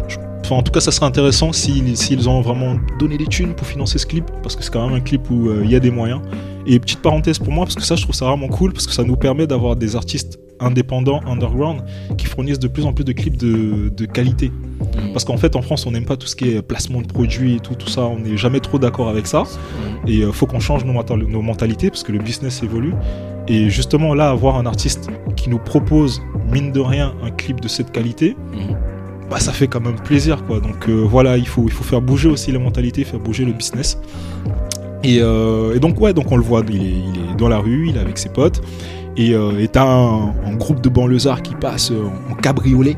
[0.08, 3.66] je- Enfin, en tout cas, ça serait intéressant s'ils ont vraiment donné des thunes pour
[3.66, 5.80] financer ce clip, parce que c'est quand même un clip où euh, il y a
[5.80, 6.20] des moyens.
[6.68, 8.92] Et petite parenthèse pour moi, parce que ça, je trouve ça vraiment cool, parce que
[8.92, 11.82] ça nous permet d'avoir des artistes indépendants, underground,
[12.16, 14.52] qui fournissent de plus en plus de clips de, de qualité.
[15.12, 17.56] Parce qu'en fait, en France, on n'aime pas tout ce qui est placement de produits
[17.56, 18.02] et tout, tout ça.
[18.02, 19.42] On n'est jamais trop d'accord avec ça.
[20.06, 22.94] Et il faut qu'on change nos, mental- nos mentalités parce que le business évolue.
[23.48, 27.66] Et justement, là, avoir un artiste qui nous propose, mine de rien, un clip de
[27.68, 28.76] cette qualité, Mhm.
[29.30, 30.44] Bah, ça fait quand même plaisir.
[30.44, 30.60] Quoi.
[30.60, 33.52] Donc euh, voilà, il faut, il faut faire bouger aussi les mentalités, faire bouger le
[33.52, 33.98] business.
[35.02, 37.58] Et, euh, et donc, ouais, donc on le voit, il est, il est dans la
[37.58, 38.60] rue, il est avec ses potes.
[39.16, 41.90] Et euh, t'as un, un groupe de banlieusards qui passe
[42.30, 42.96] en cabriolet.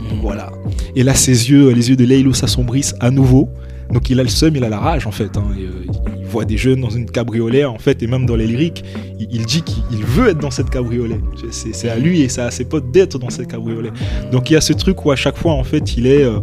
[0.00, 0.20] Mhm.
[0.22, 0.50] Voilà.
[0.96, 3.48] Et là, ses yeux, les yeux de Laylo s'assombrissent à nouveau.
[3.92, 5.36] Donc il a le seum, il a la rage en fait.
[5.36, 5.44] hein.
[5.58, 5.81] Et, euh,
[6.32, 8.82] voit des jeunes dans une cabriolet en fait, et même dans les lyriques,
[9.20, 11.20] il, il dit qu'il veut être dans cette cabriolet.
[11.50, 13.90] C'est c'est à lui et c'est à ses potes d'être dans cette cabriolet.
[14.32, 16.40] Donc il y a ce truc où à chaque fois en fait, il est euh,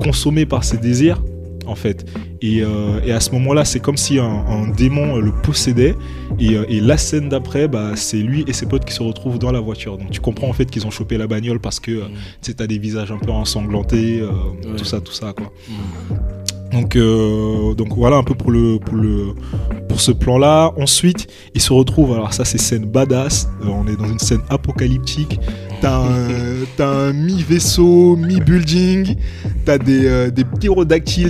[0.00, 1.20] consommé par ses désirs
[1.66, 2.04] en fait.
[2.44, 5.94] Et, euh, et à ce moment-là, c'est comme si un, un démon le possédait.
[6.40, 9.38] Et, euh, et la scène d'après, bah, c'est lui et ses potes qui se retrouvent
[9.38, 9.96] dans la voiture.
[9.96, 12.04] Donc tu comprends en fait qu'ils ont chopé la bagnole parce que euh,
[12.42, 14.76] tu sais, t'as des visages un peu ensanglantés, Ouais.
[14.76, 15.52] tout ça, tout ça, quoi.
[15.68, 16.16] Mhm.
[16.72, 19.34] Donc, euh, donc voilà un peu pour le pour le
[19.88, 20.72] pour ce plan-là.
[20.78, 22.12] Ensuite, il se retrouve.
[22.14, 23.48] Alors ça, c'est scène badass.
[23.62, 25.38] Euh, on est dans une scène apocalyptique.
[25.82, 29.16] T'as un, un mi-vaisseau, mi-building.
[29.66, 30.44] T'as des, euh, des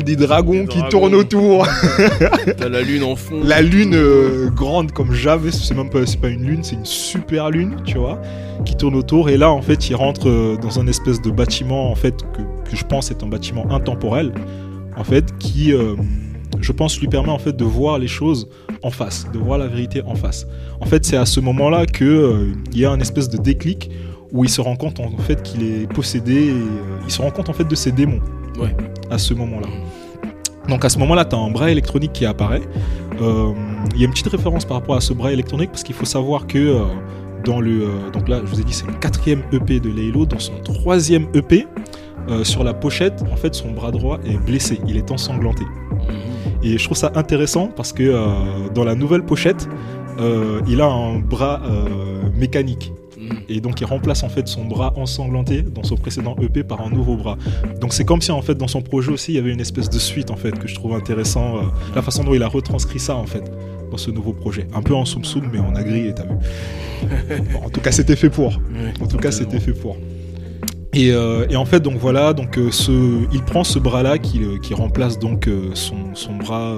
[0.05, 0.91] des dragons Des qui dragons.
[0.91, 1.67] tournent autour.
[2.57, 3.41] T'as la lune en fond.
[3.43, 6.85] La lune euh, grande comme jamais, c'est même pas, c'est pas une lune, c'est une
[6.85, 8.21] super lune, tu vois,
[8.65, 9.29] qui tourne autour.
[9.29, 12.77] Et là, en fait, il rentre dans un espèce de bâtiment, en fait, que, que
[12.77, 14.33] je pense est un bâtiment intemporel,
[14.97, 15.95] en fait, qui, euh,
[16.61, 18.49] je pense, lui permet en fait de voir les choses
[18.83, 20.47] en face, de voir la vérité en face.
[20.81, 23.91] En fait, c'est à ce moment-là que euh, il y a un espèce de déclic
[24.33, 27.31] où il se rend compte en fait qu'il est possédé, et, euh, il se rend
[27.31, 28.21] compte en fait de ses démons.
[28.59, 28.75] Ouais.
[29.11, 29.69] À ce moment-là.
[30.69, 32.63] Donc à ce moment-là, tu as un bras électronique qui apparaît.
[33.21, 33.53] Euh,
[33.95, 36.05] Il y a une petite référence par rapport à ce bras électronique parce qu'il faut
[36.05, 36.85] savoir que euh,
[37.45, 40.25] dans le euh, donc là, je vous ai dit, c'est le quatrième EP de Laylo.
[40.25, 41.67] Dans son troisième EP,
[42.29, 44.81] euh, sur la pochette, en fait, son bras droit est blessé.
[44.87, 45.65] Il est ensanglanté.
[45.65, 46.65] Mhm.
[46.65, 49.69] Et je trouve ça intéressant parce que euh, dans la nouvelle pochette,
[50.19, 51.61] euh, il a un bras
[52.35, 52.93] mécanique.
[53.19, 53.39] Mhm.
[53.49, 56.91] Et donc il remplace en fait son bras ensanglanté dans son précédent EP par un
[56.91, 57.37] nouveau bras.
[57.81, 59.91] Donc c'est comme si en fait dans son projet aussi il y avait une espèce
[59.91, 61.61] de suite en fait que je trouve intéressant,
[61.95, 63.45] la façon dont il a retranscrit ça en fait
[63.91, 64.67] dans ce nouveau projet.
[64.75, 66.37] Un peu en soum soum mais en agri et t'as vu.
[67.65, 68.61] En tout cas c'était fait pour.
[69.01, 69.97] En tout cas c'était fait pour.
[70.95, 72.93] Et, euh, et en fait, donc voilà, donc euh, ce,
[73.33, 76.77] il prend ce bras-là qui, euh, qui remplace donc euh, son, son bras,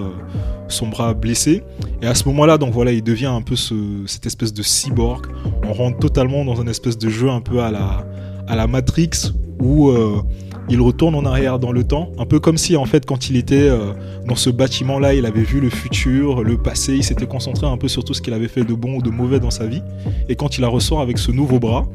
[0.68, 1.64] son bras blessé.
[2.00, 3.74] Et à ce moment-là, donc voilà, il devient un peu ce,
[4.06, 5.26] cette espèce de cyborg.
[5.68, 8.06] On rentre totalement dans un espèce de jeu un peu à la,
[8.46, 10.22] à la Matrix où euh,
[10.68, 13.36] il retourne en arrière dans le temps, un peu comme si en fait quand il
[13.36, 13.92] était euh,
[14.26, 17.88] dans ce bâtiment-là, il avait vu le futur, le passé, il s'était concentré un peu
[17.88, 19.82] sur tout ce qu'il avait fait de bon ou de mauvais dans sa vie.
[20.28, 21.86] Et quand il la ressort avec ce nouveau bras,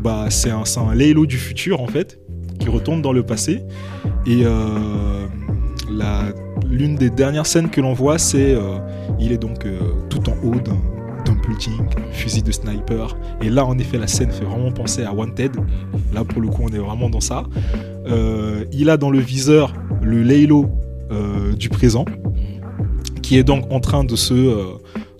[0.00, 2.20] bah c'est un, un Laylo du futur en fait,
[2.60, 3.62] qui retourne dans le passé.
[4.26, 5.26] Et euh,
[6.70, 8.78] l'une des dernières scènes que l'on voit, c'est euh,
[9.18, 9.66] il est donc
[10.08, 10.60] tout en haut
[12.12, 13.16] fusil de sniper.
[13.42, 15.52] Et là, en effet, la scène fait vraiment penser à Wanted.
[16.12, 17.44] Là, pour le coup, on est vraiment dans ça.
[18.06, 20.66] Euh, il a dans le viseur le Laylo
[21.10, 22.04] euh, du présent,
[23.22, 24.64] qui est donc en train de se euh,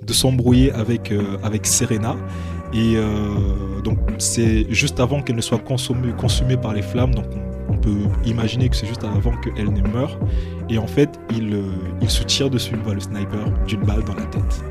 [0.03, 2.17] de s'embrouiller avec avec Serena.
[2.75, 2.97] Et
[3.85, 7.15] donc, c'est juste avant qu'elle ne soit consommée, consumée par les flammes.
[7.15, 7.27] Donc,
[7.69, 10.19] on, peut imaginer que c'est juste avant qu'elle ne meure.
[10.69, 11.57] Et en fait, il,
[12.03, 14.65] il se tire dessus, le sniper, d'une balle dans la tête.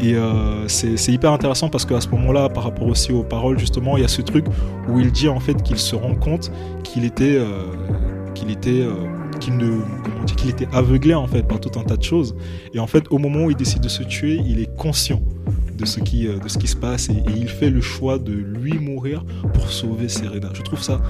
[0.00, 3.96] Et euh, c'est hyper intéressant parce qu'à ce moment-là, par rapport aussi aux paroles, justement,
[3.96, 4.46] il y a ce truc
[4.88, 6.50] où il dit en fait qu'il se rend compte
[6.84, 7.66] qu'il était, euh,
[8.34, 8.94] qu'il était, euh,
[9.40, 9.80] qu'il ne,
[10.48, 12.36] était aveuglé en fait par tout un tas de choses.
[12.74, 15.20] Et en fait, au moment où il décide de se tuer, il est conscient
[15.78, 18.18] de ce qui, euh, de ce qui se passe et, et il fait le choix
[18.18, 20.48] de lui mourir pour sauver Serena.
[20.52, 21.00] Je trouve ça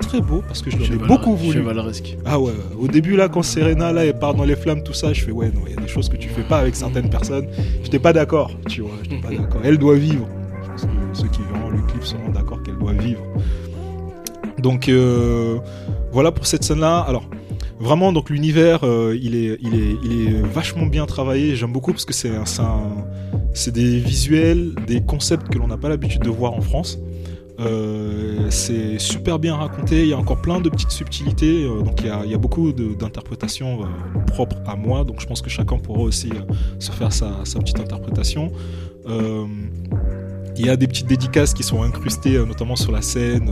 [0.00, 1.58] très beau parce que je l'aurais beaucoup voulu.
[1.58, 2.16] Chevaleresque.
[2.24, 5.12] Ah ouais, au début là quand Serena là elle part dans les flammes tout ça,
[5.12, 7.08] je fais ouais non, il y a des choses que tu fais pas avec certaines
[7.10, 7.46] personnes.
[7.82, 9.60] J'étais pas d'accord, tu vois, j'étais pas d'accord.
[9.64, 10.26] Elle doit vivre.
[10.64, 13.22] Je pense que ceux qui verront le clip seront d'accord qu'elle doit vivre.
[14.58, 15.58] Donc euh,
[16.12, 16.98] voilà pour cette scène là.
[17.00, 17.24] Alors
[17.80, 21.92] vraiment donc l'univers euh, il est il est il est vachement bien travaillé, j'aime beaucoup
[21.92, 23.04] parce que c'est un- c'est un-
[23.58, 26.98] c'est des visuels, des concepts que l'on n'a pas l'habitude de voir en France.
[27.60, 32.00] Euh, c'est super bien raconté, il y a encore plein de petites subtilités, euh, donc
[32.02, 35.42] il y a, il y a beaucoup d'interprétations euh, propres à moi, donc je pense
[35.42, 36.30] que chacun pourra aussi
[36.78, 38.52] se faire sa, sa petite interprétation.
[39.08, 43.50] Il y a des petites dédicaces qui sont incrustées, notamment sur la scène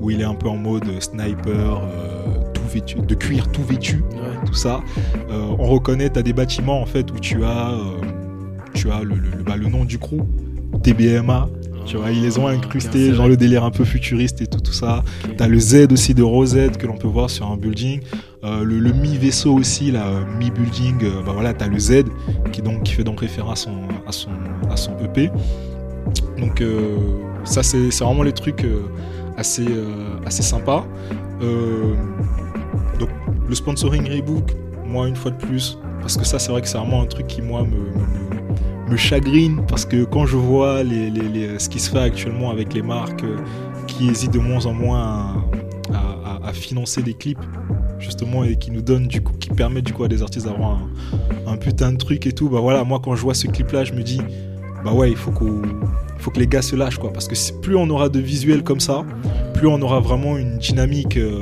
[0.00, 1.82] où il est un peu en mode sniper,
[2.54, 4.46] tout vêtu, de cuir tout vêtu, Ouais.
[4.46, 4.80] tout ça.
[5.30, 7.72] On reconnaît, tu as des bâtiments en fait où tu as,
[8.74, 10.20] tu as le, le- le- bah, le nom du crew,
[10.82, 11.48] TBMA,
[11.86, 14.72] tu vois, ils les ont incrustés, genre le délire un peu futuriste et tout, tout
[14.72, 15.02] ça.
[15.36, 18.00] T'as le Z aussi de Rosette que l'on peut voir sur un building.
[18.42, 22.04] Euh, le, le mi-vaisseau aussi, là, euh, mi-building, euh, bah voilà, t'as le Z
[22.52, 24.30] qui, donc, qui fait donc référence à son, à son,
[24.70, 25.30] à son EP.
[26.38, 26.96] Donc euh,
[27.44, 28.64] ça, c'est c'est vraiment les trucs
[29.36, 29.66] assez,
[30.26, 30.86] assez sympas.
[32.98, 33.08] Donc
[33.48, 34.52] le sponsoring Rebook,
[34.86, 37.26] moi une fois de plus, parce que ça c'est vrai que c'est vraiment un truc
[37.26, 38.23] qui moi me, me,
[38.88, 42.74] me chagrine, parce que quand je vois les, les- ce qui se fait actuellement avec
[42.74, 43.36] les marques euh,
[43.86, 45.44] qui hésitent de moins en moins
[45.92, 47.38] à, financer des clips,
[47.98, 50.78] justement, et qui nous donnent du coup, qui permettent du coup à des artistes d'avoir
[51.48, 53.82] un, putain de truc et tout, bah voilà, moi quand je vois ce clip là,
[53.82, 54.20] je me dis,
[54.84, 55.62] bah ouais, il faut qu'on
[56.18, 57.12] faut que les gars se lâchent quoi.
[57.12, 59.04] Parce que plus on aura de visuels comme ça
[59.54, 61.40] plus on aura vraiment une dynamique euh,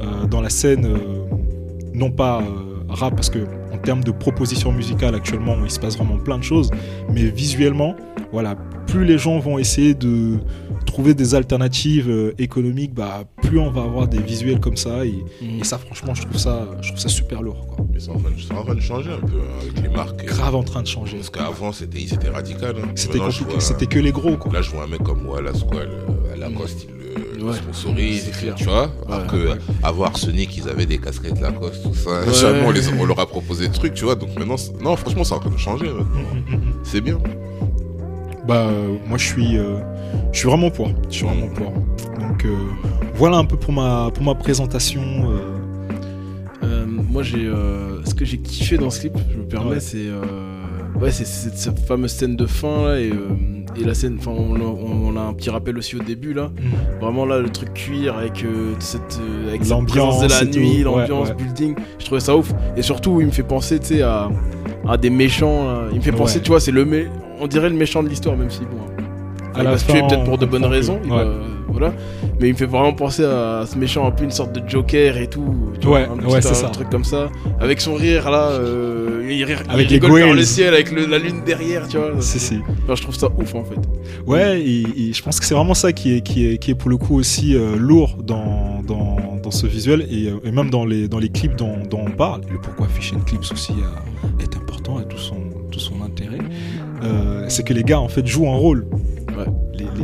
[0.00, 0.88] euh, dans la scène
[1.92, 2.42] non pas
[2.94, 3.40] rap parce que
[3.72, 6.70] en termes de propositions musicales actuellement il se passe vraiment plein de choses
[7.10, 7.94] mais visuellement
[8.32, 10.38] voilà plus les gens vont essayer de
[10.86, 15.12] trouver des alternatives euh, économiques bah plus on va avoir des visuels comme ça et,
[15.42, 15.60] Mhm.
[15.60, 18.18] et ça franchement je trouve ça je trouve ça super lourd quoi Mais c'est en,
[18.18, 20.24] train de- c'est en train de changer un peu hein, avec les marques.
[20.24, 22.74] grave en train de changer Parce qu'avant, c'était c'était radical.
[22.82, 22.88] hein.
[22.94, 25.40] c'était compliqué vois- c'était que les gros quoi Là, je vois un mec comme moi,
[25.40, 25.90] la Squale,
[26.32, 28.90] à Lacoste, il le, le Ouais, sponsorise, tu vois.
[29.08, 29.58] Alors que ouais.
[29.82, 32.20] avoir Sonic, ils avaient des casquettes Lacoste, tout ça.
[32.66, 34.14] On, les- on leur a proposé des trucs, tu vois.
[34.14, 35.86] Donc maintenant, non, franchement, c'est en train de changer.
[35.86, 36.06] maintenant.
[36.84, 37.18] C'est bien.
[38.46, 39.78] Bah euh, moi je suis euh,
[40.30, 41.70] je suis vraiment pour, je suis vraiment pour.
[42.20, 42.54] Donc euh,
[43.14, 45.02] voilà un peu pour ma pour ma présentation.
[45.30, 45.50] euh,
[46.62, 49.80] Euh, moi, j'ai euh, ce que j'ai kiffé dans ce clip, je me permets, Ouais.
[49.80, 50.22] c'est euh,
[51.00, 54.16] ouais, c'est cette fameuse scène de fin là et, euh, et la scène.
[54.18, 56.50] Enfin, on, a- on- on a un petit rappel aussi au début là.
[57.00, 60.82] Vraiment là, le truc cuir avec euh, cette euh, avec L'ambiance présence de la nuit,
[60.82, 61.34] l'ambiance, ouais.
[61.34, 61.74] building.
[61.98, 62.52] Je trouvais ça ouf.
[62.76, 64.28] Et surtout, il me fait penser, tu sais, à,
[64.88, 65.64] à des méchants.
[65.66, 65.80] là.
[65.92, 67.08] Il me fait penser, tu vois, c'est le mé-
[67.40, 68.78] on dirait le méchant de l'histoire, même si bon.
[69.56, 70.98] Il va se tuer peut-être pour de bonnes raisons.
[71.04, 71.24] il va-
[71.68, 71.92] voilà.
[72.40, 75.16] Mais il me fait vraiment penser à ce méchant, un peu une sorte de Joker
[75.16, 75.44] et tout.
[75.80, 76.68] tu vois, Ouais, un ouais, c'est un ça.
[76.68, 77.30] truc comme ça.
[77.60, 80.90] Avec son rire là, euh, il, rire, Avec il les rigole vers le ciel avec
[80.92, 82.12] le- la lune derrière, tu vois.
[82.20, 82.60] Si.
[82.84, 83.76] Enfin, je trouve ça ouf en fait.
[84.26, 86.74] Ouais, et, et je pense que c'est vraiment ça qui est, qui est, qui est
[86.74, 90.70] pour le coup aussi euh, lourd dans, dans, dans ce visuel et, euh, et même
[90.70, 92.42] dans les, dans les clips dont, dont on parle.
[92.50, 95.36] Le pourquoi Fish and Clips aussi euh, est important et tout son,
[95.70, 96.38] tout son intérêt.
[97.48, 98.86] C'est que les gars en fait jouent un rôle.
[99.36, 99.44] Ouais.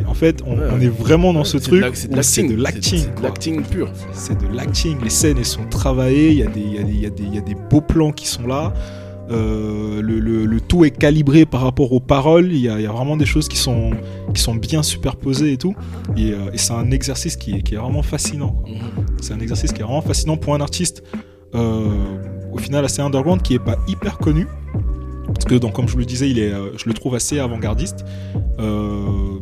[0.07, 0.85] En fait, on, Ouais, on ouais.
[0.85, 1.83] est vraiment dans ce truc.
[1.93, 2.47] c'est de l'acting.
[2.51, 3.91] C'est de l'acting pur.
[4.13, 4.97] C'est de l'acting.
[5.03, 6.29] Les scènes, elles sont travaillées.
[6.31, 7.41] Il y, a des- il y, a des- il y, a des- il y a
[7.41, 8.73] des beaux plans qui sont là.
[9.29, 12.51] Euh, le, le- le tout est calibré par rapport aux paroles.
[12.51, 13.91] Il y a, il y a vraiment des choses qui sont,
[14.33, 15.73] qui sont bien superposées et tout.
[16.17, 18.61] Et, euh, et c'est un exercice qui est, qui est vraiment fascinant.
[18.67, 19.05] Mhm.
[19.21, 21.03] C'est un exercice qui est vraiment fascinant pour un artiste,
[21.55, 21.87] euh,
[22.51, 24.47] au final assez underground, qui est pas hyper connu.
[25.41, 27.39] Parce que, donc, comme je vous le disais, il est, euh, je le trouve assez
[27.39, 28.05] avant-gardiste.
[28.59, 29.39] Euh,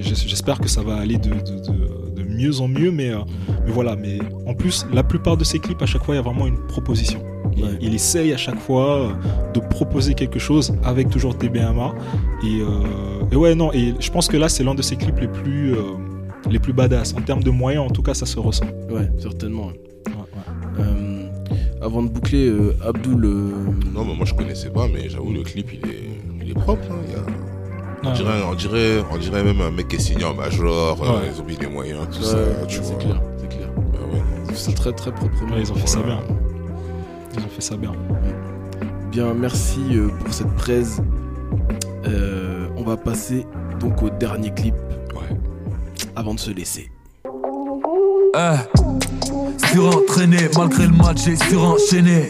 [0.00, 3.18] J'espère que ça va aller de, de- de- de mieux en mieux, mais, euh,
[3.66, 3.96] mais voilà.
[3.96, 6.46] Mais en plus, la plupart de ses clips, à chaque fois, il y a vraiment
[6.46, 7.20] une proposition.
[7.56, 7.70] Il, Ouais.
[7.80, 9.18] il essaye à chaque fois
[9.52, 11.94] de proposer quelque chose avec toujours TBMA.
[12.44, 12.68] Et, euh,
[13.32, 15.74] et ouais, non, et je pense que là, c'est l'un de ses clips les plus,
[15.74, 15.82] euh,
[16.48, 17.12] les plus badass.
[17.18, 18.66] En termes de moyens, en tout cas, ça se ressent.
[18.88, 19.66] Ouais, certainement.
[19.66, 19.80] ouais.
[20.78, 21.09] Ouais, ouais.
[21.80, 23.24] Avant de boucler, euh, Abdul.
[23.24, 23.50] euh,
[23.94, 26.10] Non, mais moi je connaissais pas, mais j'avoue, le clip il est,
[26.42, 26.82] il est propre.
[26.90, 27.24] hein, il y a-
[28.02, 30.98] On Ah, dirait, on, dirait, on dirait même un mec qui est signé en major,
[31.02, 32.44] euh, ils ont mis les moyens, tout ouais, ça, ouais,
[32.82, 33.68] c'est clair, c'est clair.
[33.92, 34.54] Bah ouais.
[34.54, 35.54] C'est très très proprement.
[35.54, 36.18] Ouais, ils ont fait ça bien.
[37.36, 37.92] Ils ont fait ça bien.
[39.10, 41.02] Bien, merci euh, pour cette presse.
[42.06, 43.44] Euh, on va passer
[43.80, 44.74] donc au dernier clip
[45.14, 45.36] Ouais.
[46.16, 46.90] avant de se laisser.
[49.70, 52.28] Eh, surentraîné, malgré le match, j'ai surenchaîné.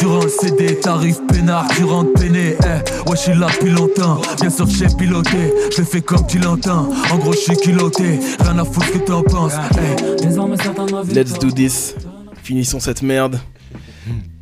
[0.00, 2.56] Durant le CD, tarif peinard, tu rentres peiné.
[2.60, 4.20] Eh, ouais, je suis là depuis longtemps.
[4.40, 5.52] Bien sûr, j'ai piloté.
[5.72, 6.90] Je le fais comme tu l'entends.
[7.12, 8.18] En gros, je suis culotté.
[8.40, 9.52] Rien à foutre ce que t'en penses.
[9.78, 11.94] Eh, Désormais certains doivent Let's do this.
[12.42, 13.38] Finissons cette merde.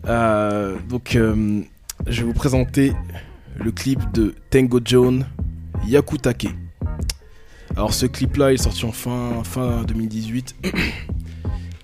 [0.08, 1.60] Euh, donc, euh,
[2.06, 2.92] je vais vous présenter
[3.62, 5.24] le clip de Tango John,
[5.86, 6.48] Yakutake.
[7.76, 10.56] Alors, ce clip-là, il est sorti en fin, fin 2018.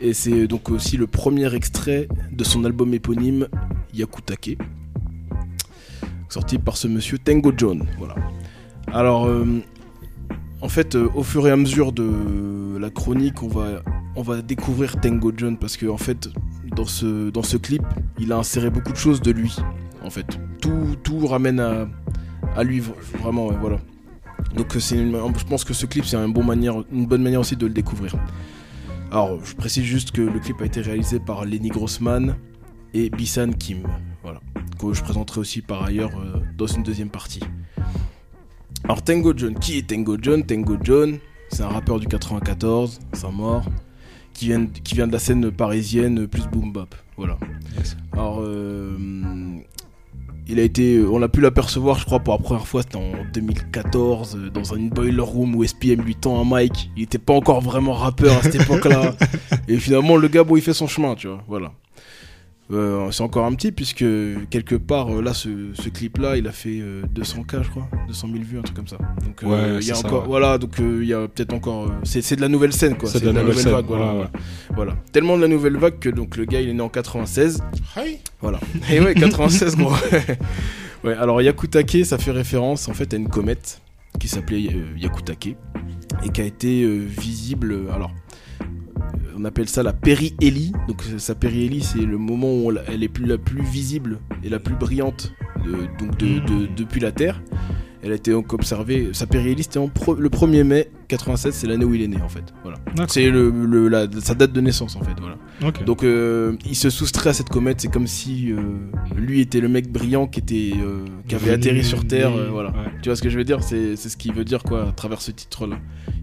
[0.01, 3.49] Et c'est donc aussi le premier extrait de son album éponyme
[3.95, 4.57] Yakutake.
[6.29, 7.85] Sorti par ce monsieur Tango John.
[7.99, 8.15] Voilà.
[8.93, 9.45] Alors, euh,
[10.61, 15.33] en fait, euh, au fur et à mesure de la chronique, on va, découvrir Tango
[15.37, 16.29] John parce que, en fait,
[16.77, 17.83] dans ce, clip,
[18.21, 19.57] il a inséré beaucoup de choses de lui.
[20.05, 20.27] En fait,
[20.61, 22.83] tout, tout ramène à, lui,
[23.21, 23.79] vraiment, voilà.
[24.55, 28.15] Donc, euh, je pense que ce clip, c'est une bonne manière aussi de le découvrir.
[29.11, 32.37] Alors, je précise juste que le clip a été réalisé par Lenny Grossman
[32.93, 33.83] et Bisan Kim.
[34.23, 34.41] Voilà.
[34.79, 37.43] Que je présenterai aussi par ailleurs euh, dans une deuxième partie.
[38.85, 40.45] Alors, Tango John, qui est Tango John?
[40.45, 41.19] Tango John,
[41.49, 43.65] c'est un rappeur du 94, sa mort,
[44.35, 46.95] qui vient, qui vient de la scène parisienne plus boom bap.
[47.17, 47.39] Voilà.
[47.79, 47.97] Yes.
[48.13, 48.97] Alors, euh,
[50.49, 53.13] il a été, on a pu l'apercevoir, je crois, pour la première fois, c'était en
[53.35, 56.91] 2014, euh, dans une boiler room où SPM lui tend un mic.
[56.97, 59.15] Il était pas encore vraiment rappeur à cette époque-là.
[59.69, 61.43] Et finalement, le gars, bon, il fait son chemin, tu vois.
[61.49, 61.73] Voilà.
[62.71, 64.05] Euh, c'est encore un petit, puisque
[64.51, 67.89] quelque part, euh, là, ce, ce clip-là, il a fait euh, 200K, je crois.
[68.09, 68.99] 200 000 vues, un truc comme ça.
[69.25, 70.29] Donc, euh, Ouais, il y a ça, encore, ouais.
[70.29, 71.85] voilà, donc euh, il y a peut-être encore.
[71.87, 73.09] euh, c'est c'est de la nouvelle scène, quoi.
[73.09, 74.15] C'est de la nouvelle vague, voilà.
[74.15, 74.27] ouais.
[74.75, 74.95] Voilà.
[75.13, 77.63] Tellement de la nouvelle vague que donc le gars, il est né en 96.
[77.97, 78.19] Hi.
[78.43, 78.61] Voilà.
[78.91, 79.93] Et ouais, 96, gros.
[81.05, 83.81] ouais, alors Yakutake, ça fait référence en fait à une comète
[84.21, 85.57] qui s'appelait euh, Yakutake
[86.25, 87.73] et qui a été euh, visible.
[87.73, 88.28] euh, alors, euh,
[89.39, 90.73] on appelle ça la périhélie.
[90.89, 94.49] Donc, euh, sa périhélie, c'est le moment où elle est plus, la plus visible et
[94.49, 95.33] la plus brillante
[95.65, 97.41] de- donc de- de- depuis la Terre.
[98.03, 99.09] Elle a été donc observée.
[99.13, 102.19] Sa périhélie, c'était en pro- le 1er mai 87, c'est l'année où il est né
[102.23, 102.45] en fait.
[102.63, 102.79] Voilà.
[103.09, 105.15] C'est le, le- la- sa date de naissance en fait.
[105.21, 105.37] Voilà.
[105.85, 108.61] Donc euh, il se soustrait à cette comète, c'est comme si euh,
[109.17, 112.71] lui était le mec brillant qui était euh, qui avait atterri sur Terre, voilà.
[112.71, 112.77] ouais.
[113.03, 113.63] Tu vois ce que je veux dire?
[113.65, 115.77] C'est ce qu'il veut dire quoi à travers ce titre là.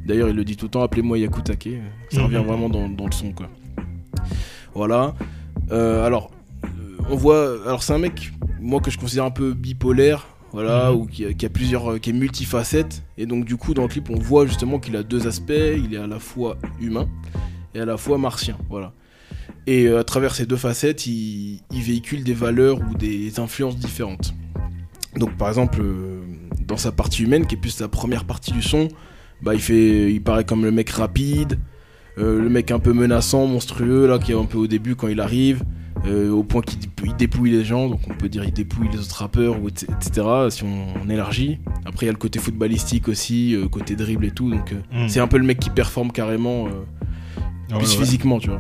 [0.05, 1.67] D'ailleurs il le dit tout le temps, appelez-moi Yakutake,
[2.09, 2.25] ça Mhm.
[2.25, 3.49] revient vraiment dans, dans le son quoi.
[4.73, 5.13] Voilà.
[5.71, 6.31] Alors
[7.09, 10.27] on voit, alors c'est un mec moi que je considère un peu bipolaire.
[10.55, 10.97] Voilà, Mhm.
[11.01, 13.81] ou qui a, qui a plusieurs, euh, qui est multifacette, et donc du coup dans
[13.81, 17.09] le clip on voit justement qu'il a deux aspects, il est à la fois humain
[17.73, 18.93] et à la fois martien, voilà.
[19.67, 23.75] Et euh, à travers ces deux facettes, il, il véhicule des valeurs ou des influences
[23.77, 24.33] différentes.
[25.17, 26.21] Donc par exemple, euh,
[26.65, 28.87] dans sa partie humaine, qui est plus la première partie du son,
[29.41, 31.59] bah il fait, il paraît comme le mec rapide,
[32.17, 35.09] euh, le mec un peu menaçant, monstrueux là, qui est un peu au début quand
[35.09, 35.63] il arrive,
[36.07, 38.89] euh, au point qu'il dé- il dépouille les gens, donc on peut dire il dépouille
[38.91, 39.87] les autres rappeurs, ou etc.
[40.49, 41.59] Si on, on élargit.
[41.85, 45.05] Après il y a le côté footballistique aussi, euh, côté dribble et tout, donc euh,
[45.05, 45.09] Mm.
[45.09, 46.63] c'est un peu le mec qui performe carrément.
[46.65, 46.69] Ouais,
[47.79, 48.03] plus ouais.
[48.05, 48.59] physiquement, tu vois.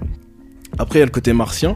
[0.79, 1.75] Après, il y a le côté martien.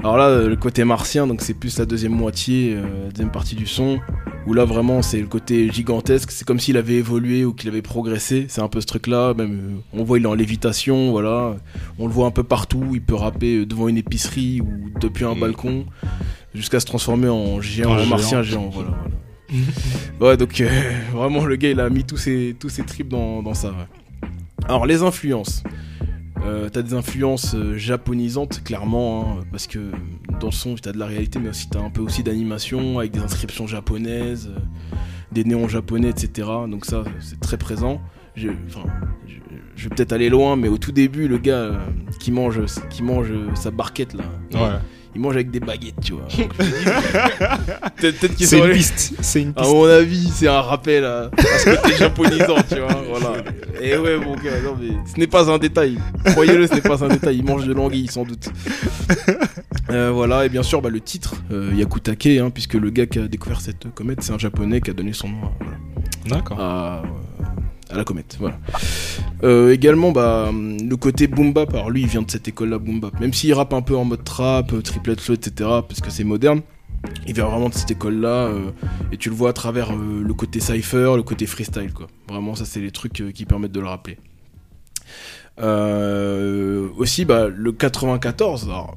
[0.00, 3.30] Alors là, euh, le côté martien, donc c'est plus la deuxième moitié, euh, la deuxième
[3.30, 4.00] partie du son,
[4.46, 6.30] où là vraiment c'est le côté gigantesque.
[6.30, 8.46] C'est comme s'il avait évolué ou qu'il avait progressé.
[8.48, 9.34] C'est un peu ce truc-là.
[9.34, 11.54] Même, euh, on voit il est en lévitation, voilà.
[11.98, 12.82] On le voit un peu partout.
[12.94, 15.40] Il peut rapper euh, devant une épicerie ou depuis un Mm.
[15.40, 15.84] balcon,
[16.54, 18.06] jusqu'à se transformer en géant, En en géant.
[18.08, 18.90] martien géant, voilà.
[19.50, 19.64] voilà.
[20.30, 20.68] ouais, donc euh,
[21.12, 23.68] vraiment, le gars, il a mis tous ses, tous ses trips dans, dans ça.
[23.68, 24.28] ouais.
[24.66, 25.62] Alors, les influences.
[26.44, 29.78] Euh, t'as des influences euh, japonisantes, clairement, hein, parce que
[30.40, 33.12] dans le son, t'as de la réalité, mais aussi t'as un peu aussi d'animation avec
[33.12, 34.60] des inscriptions japonaises, euh,
[35.32, 36.48] des néons japonais, etc.
[36.68, 38.00] Donc ça, c'est très présent.
[38.36, 41.78] Je, vais peut-être aller loin, mais au tout début, le gars euh,
[42.20, 44.24] qui mange, qui mange euh, sa barquette là.
[45.14, 46.26] Il mange avec des baguettes, tu vois.
[47.96, 49.14] Peut-être C'est une piste.
[49.20, 49.74] C'est une à piste.
[49.74, 53.02] mon avis, c'est un rappel à, à ce côté japonisant, tu vois.
[53.08, 53.42] Voilà.
[53.82, 55.98] Et ouais, mon gars, non, mais ce n'est pas un détail.
[56.26, 57.38] Croyez-le, ce n'est pas un détail.
[57.38, 58.48] Il mange de l'anguille, sans doute.
[59.90, 63.18] Euh, voilà, et bien sûr, bah, le titre, euh, Yakutake, hein, puisque le gars qui
[63.18, 65.76] a découvert cette comète, c'est un japonais qui a donné son nom à, voilà,
[66.26, 66.60] D'accord.
[66.60, 67.39] à, euh,
[67.90, 68.36] à la comète.
[68.38, 68.58] Voilà.
[69.42, 73.00] Euh, également, bah, le côté boom bap, alors lui, il vient de cette école-là, boom
[73.00, 73.18] bap.
[73.20, 75.52] Même s'il rappe un peu en mode trap, euh, triplet flow, etc.,
[75.88, 76.60] parce que c'est moderne,
[77.26, 78.70] il vient vraiment de cette école-là, euh,
[79.12, 82.06] et tu le vois à travers le côté cypher, le côté freestyle, quoi.
[82.28, 84.18] Vraiment, ça, c'est les trucs qui permettent de le rappeler.
[85.58, 88.96] Aussi, bah, le 94, alors,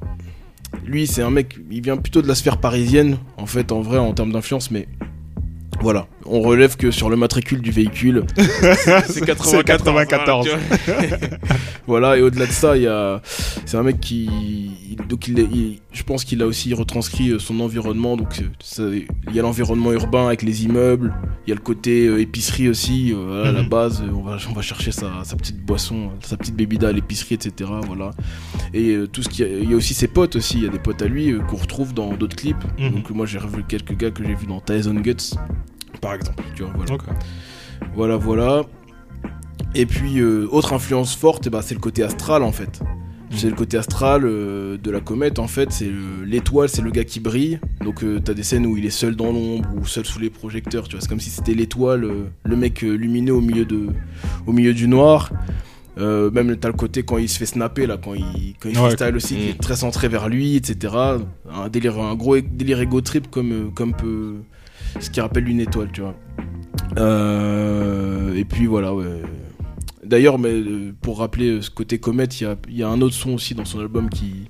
[0.84, 3.98] lui, c'est un mec, il vient plutôt de la sphère parisienne, en fait, en vrai,
[3.98, 4.88] en termes d'influence, mais
[5.80, 8.24] voilà, on relève que sur le matricule du véhicule,
[9.06, 9.64] c'est 94.
[10.06, 10.48] 94.
[11.86, 13.20] voilà, et au-delà de ça, il y a,
[13.66, 14.24] c'est un mec qui,
[14.90, 18.16] il- donc il, je pense qu'il a aussi retranscrit euh, son environnement.
[18.16, 21.14] Donc, ça- il y a l'environnement urbain avec les immeubles,
[21.46, 23.12] il y a le côté euh, épicerie aussi.
[23.12, 23.68] euh, voilà, à la Mhm.
[23.68, 27.34] base, on va, on va chercher sa, sa petite boisson, sa petite bébida à l'épicerie,
[27.34, 27.70] etc.
[27.86, 28.10] Voilà.
[28.72, 30.58] Et euh, tout ce qui, a- il y a aussi ses potes aussi.
[30.58, 32.56] Il y a des potes à lui euh, qu'on retrouve dans d'autres clips.
[32.78, 32.90] Mhm.
[32.92, 35.34] Donc moi, j'ai revu quelques gars que j'ai vus dans Tyson Guts,
[36.04, 36.42] par exemple.
[36.54, 36.96] Tu vois, voilà.
[37.94, 38.62] Voilà, voilà.
[39.74, 42.80] Et puis, euh, autre influence forte, eh ben, c'est le côté astral en fait.
[43.30, 45.72] C'est le côté astral euh, de la comète en fait.
[45.72, 47.58] C'est le- l'étoile, c'est le gars qui brille.
[47.82, 50.30] Donc, euh, t'as des scènes où il est seul dans l'ombre ou seul sous les
[50.30, 50.86] projecteurs.
[50.86, 53.88] Tu vois, c'est comme si c'était l'étoile, euh, le mec euh, lumineux au milieu, de,
[54.46, 55.32] au milieu du noir.
[55.98, 58.78] Euh, même t'as le côté quand il se fait snapper là, quand il, quand il
[58.78, 58.90] Ouais.
[58.90, 59.50] freestyle aussi, qui Mm.
[59.50, 60.94] est très centré vers lui, etc.
[61.52, 64.34] Un délire, un gros délire ego trip comme, euh, comme peut,
[65.00, 66.14] ce qui rappelle une étoile, tu vois.
[66.98, 68.92] Euh, et puis voilà.
[70.04, 73.32] D'ailleurs, mais euh, pour rappeler euh, ce côté comète, il y a un autre son
[73.32, 74.48] aussi dans son album qui,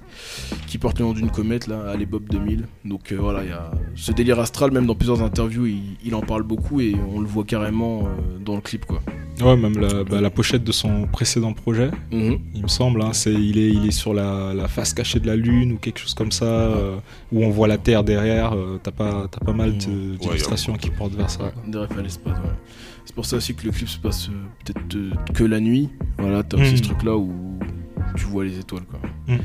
[0.66, 2.66] qui porte le nom d'une comète, là, à Bob 2000.
[2.84, 6.14] Donc euh, voilà, il y a ce délire astral, même dans plusieurs interviews, il, il
[6.14, 9.00] en parle beaucoup et on le voit carrément euh, dans le clip, quoi.
[9.40, 12.38] Ouais, même la, bah, la pochette de son précédent projet, Mhm.
[12.54, 15.26] il me semble, hein, c'est il est il est sur la, la face cachée de
[15.26, 16.96] la lune ou quelque chose comme ça, euh,
[17.32, 18.54] où on voit la Terre derrière.
[18.82, 21.52] t'as pas pas mal d'illustrations qui portent vers ça.
[21.66, 22.54] Des à l'espace, ouais.
[23.06, 24.30] C'est pour ça aussi que le clip se passe
[24.64, 25.90] peut-être que la nuit.
[26.18, 26.76] Voilà, t'as aussi Mhm.
[26.76, 27.32] ce truc-là où
[28.16, 29.00] tu vois les étoiles, quoi.
[29.28, 29.40] Mhm.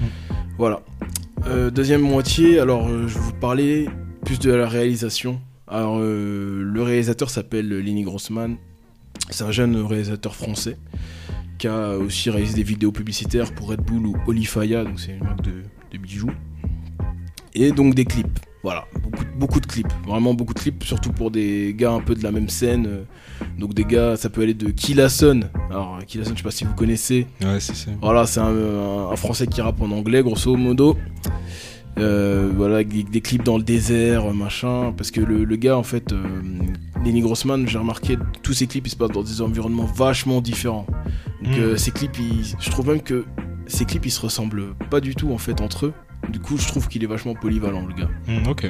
[0.58, 0.82] Voilà.
[1.48, 3.90] Euh, deuxième moitié, alors euh, je vais vous parler
[4.26, 5.40] plus de la réalisation.
[5.68, 8.58] Alors euh, le réalisateur s'appelle Lenny Grossman.
[9.30, 10.78] C'est un jeune réalisateur français
[11.58, 15.24] qui a aussi réalisé des vidéos publicitaires pour Red Bull ou Olifaya, donc c'est une
[15.24, 16.32] marque de, de bijoux.
[17.54, 18.40] Et donc des clips.
[18.62, 22.14] Voilà, beaucoup, beaucoup de clips, vraiment beaucoup de clips, surtout pour des gars un peu
[22.14, 22.86] de la même scène.
[22.88, 23.04] euh,
[23.58, 25.42] Donc des gars, ça peut aller de Killason.
[25.70, 27.26] Alors Killason, je sais pas si vous connaissez.
[27.42, 27.92] Ouais, c'est c'est.
[28.02, 30.98] Voilà, c'est un, un- un Français qui rappe en anglais, grosso modo.
[31.98, 34.94] Euh, voilà, des, clips dans le désert, machin.
[34.96, 36.22] Parce que le, le gars, en fait, euh,
[37.04, 40.86] Lenny Grossman, j'ai remarqué, tous ses clips, ils se passent dans des environnements vachement différents.
[41.44, 43.26] Donc, euh, ces clips, ils- je trouve même que
[43.68, 45.94] ces clips, ils se ressemblent pas du tout, en fait, entre eux.
[46.30, 48.10] Du coup, je trouve qu'il est vachement polyvalent, le gars.
[48.28, 48.70] Mhm, ok.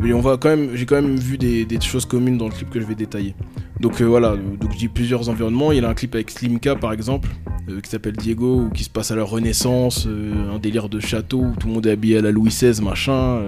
[0.00, 2.52] Mais on va quand même, j'ai quand même vu des, des choses communes dans le
[2.52, 3.34] clip que je vais détailler.
[3.78, 5.70] Donc euh, voilà, donc je dis plusieurs environnements.
[5.70, 7.28] Il y a un clip avec Slimka par exemple,
[7.68, 10.98] euh, qui s'appelle Diego, ou qui se passe à la Renaissance, euh, un délire de
[10.98, 13.40] château où tout le monde est habillé à la Louis XVI, machin.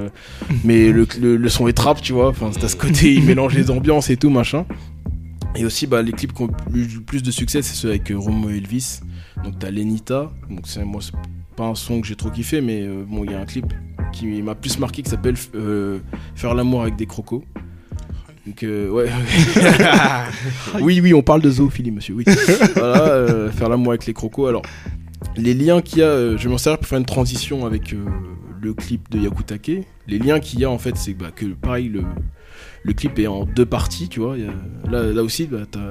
[0.64, 2.28] mais le, le, le son est trap, tu vois.
[2.28, 4.64] Enfin, c'est à ce côté, il mélange les ambiances et tout, machin.
[5.56, 8.12] Et aussi, bah, les clips qui ont eu le plus de succès, c'est ceux avec
[8.14, 9.00] Romo Elvis.
[9.42, 11.00] Donc t'as Lenita, donc c'est moi
[11.54, 13.72] pas un son que j'ai trop kiffé, mais euh, bon, il y a un clip
[14.12, 15.98] qui m'a plus marqué qui s'appelle euh,
[16.34, 17.42] Faire l'amour avec des crocos.
[18.46, 19.08] Donc euh, ouais.
[20.80, 22.14] oui oui, on parle de zoophilie monsieur.
[22.14, 22.24] Oui.
[22.76, 24.46] voilà, faire l'amour avec les crocos.
[24.46, 24.62] Alors
[25.36, 27.94] les liens qu'il y a, je vais m'en servir pour faire une transition avec
[28.60, 29.86] le clip de Yakutake.
[30.06, 32.02] Les liens qu'il y a en fait, c'est bah, que pareil le
[32.82, 34.36] le clip est en deux parties, tu vois.
[34.90, 35.90] Là, là aussi, bah, t'as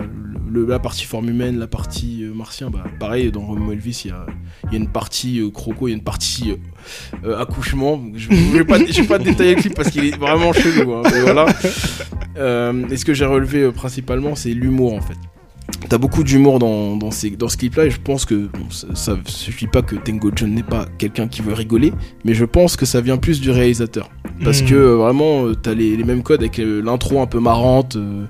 [0.51, 2.69] le- la partie forme humaine, la partie euh, martien.
[2.69, 4.26] Bah, pareil, dans Romo Elvis, il y a,
[4.71, 6.55] une partie euh, croco, il y a une partie euh,
[7.26, 8.01] euh, accouchement.
[8.15, 10.93] Je ne vais pas, détailler le clip parce qu'il est vraiment chelou.
[10.93, 11.45] hein, voilà.
[12.91, 15.17] Et ce que j'ai relevé principalement, c'est l'humour en fait.
[15.89, 18.88] T'as beaucoup d'humour dans, dans, ces- dans ce clip-là et je pense que bon, ça,
[18.95, 21.93] ça suffit pas que Tango John n'est pas quelqu'un qui veut rigoler,
[22.26, 24.09] mais je pense que ça vient plus du réalisateur.
[24.43, 24.68] Parce Mhm.
[24.70, 27.95] que euh, vraiment, euh, t'as les, les mêmes codes avec euh, l'intro un peu marrante
[27.97, 28.24] euh,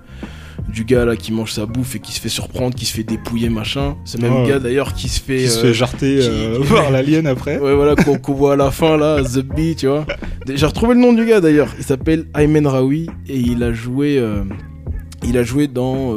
[0.68, 3.04] du gars là qui mange sa bouffe et qui se fait surprendre, qui se fait
[3.04, 3.96] dépouiller, machin.
[4.06, 4.48] Ce même Ouais.
[4.50, 5.38] gars d'ailleurs qui se fait.
[5.40, 7.60] Qui se fait jarter qui- euh, qui- par l'alien après.
[7.60, 10.06] Ouais, voilà, qu'on voit à la fin, là, The Bee, tu vois.
[10.54, 11.70] J'ai retrouvé le nom du gars, d'ailleurs.
[11.78, 14.22] Il s'appelle Ayman Raoui et il a joué...
[15.26, 16.14] il a joué dans...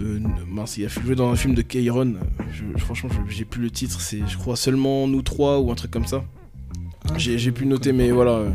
[0.00, 2.14] euh, mince, il a joué dans un film de Kairon.
[2.52, 4.00] Je- franchement, j'ai plus le titre.
[4.00, 6.24] C'est, je crois, Seulement Nous Trois ou un truc comme ça.
[7.16, 8.32] J'ai pu noter, mais voilà.
[8.32, 8.50] euh,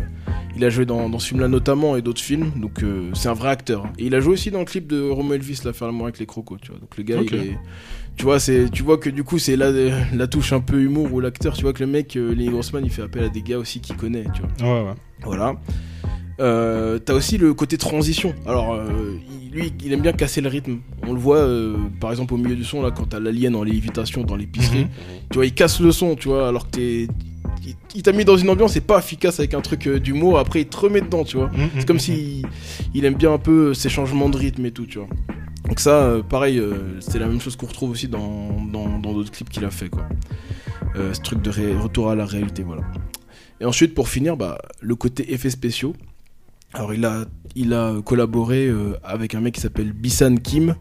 [0.56, 2.52] il a joué dans, dans ce film-là notamment et d'autres films.
[2.56, 3.86] Donc, euh, c'est un vrai acteur.
[3.98, 6.20] Et il a joué aussi dans le clip de Romo Elvis, là, Faire l'amour avec
[6.20, 6.80] les crocos, tu vois.
[6.80, 7.32] Donc, le gars, Ok.
[7.32, 7.58] il est
[8.18, 9.72] tu vois c'est tu vois que du coup c'est la,
[10.14, 12.82] la touche un peu humour où l'acteur tu vois que le mec euh, Lenny Grossman
[12.86, 14.96] il fait appel à des gars aussi qu'il connaît tu vois Ouais, ouais.
[15.26, 15.56] voilà
[16.39, 18.83] euh, t'as aussi le côté transition alors euh,
[19.53, 22.55] lui il aime bien casser le rythme on le voit euh, par exemple au milieu
[22.57, 24.89] du son là quand t'as l'alien en lévitation dans l'épicerie Mhm.
[25.31, 27.07] tu vois il casse le son tu vois alors que t'es
[27.65, 30.61] il- il t'a mis dans une ambiance c'est pas efficace avec un truc d'humour après
[30.61, 32.41] il te remet dedans tu vois Mhm, c'est comme si
[32.93, 35.07] il aime bien un peu ces changements de rythme et tout, tu vois.
[35.67, 36.61] Donc ça, pareil,
[36.99, 39.89] c'est la même chose qu'on retrouve aussi dans dans dans d'autres clips qu'il a fait,
[39.89, 40.05] quoi.
[40.95, 41.49] Ce truc de
[41.81, 42.83] retour à la réalité, voilà.
[43.59, 45.93] Et ensuite, pour finir, bah, le côté effets spéciaux.
[46.76, 50.76] Alors il a, il a collaboré euh, avec un mec qui s'appelle Bisan Kim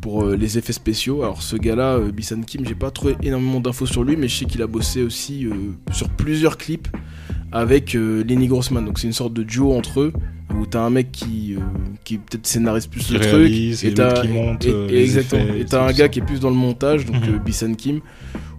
[0.00, 1.22] pour euh, les effets spéciaux.
[1.22, 4.36] Alors ce gars-là, euh, Bisan Kim, j'ai pas trouvé énormément d'infos sur lui, mais je
[4.38, 5.46] sais qu'il a bossé aussi
[5.92, 6.88] sur plusieurs clips
[7.52, 8.84] avec Lenny Grossman.
[8.84, 10.12] Donc c'est une sorte de duo entre eux
[10.58, 11.60] où t'as un mec qui, euh,
[12.04, 13.52] qui peut-être scénarise plus Qui le truc
[13.84, 15.42] et t'as- l'autre qui monte, et- exactement.
[15.44, 16.08] effets, Et t'as un gars ça.
[16.08, 17.34] qui est plus dans le montage, donc Mhm.
[17.34, 18.00] euh, Bisan Kim,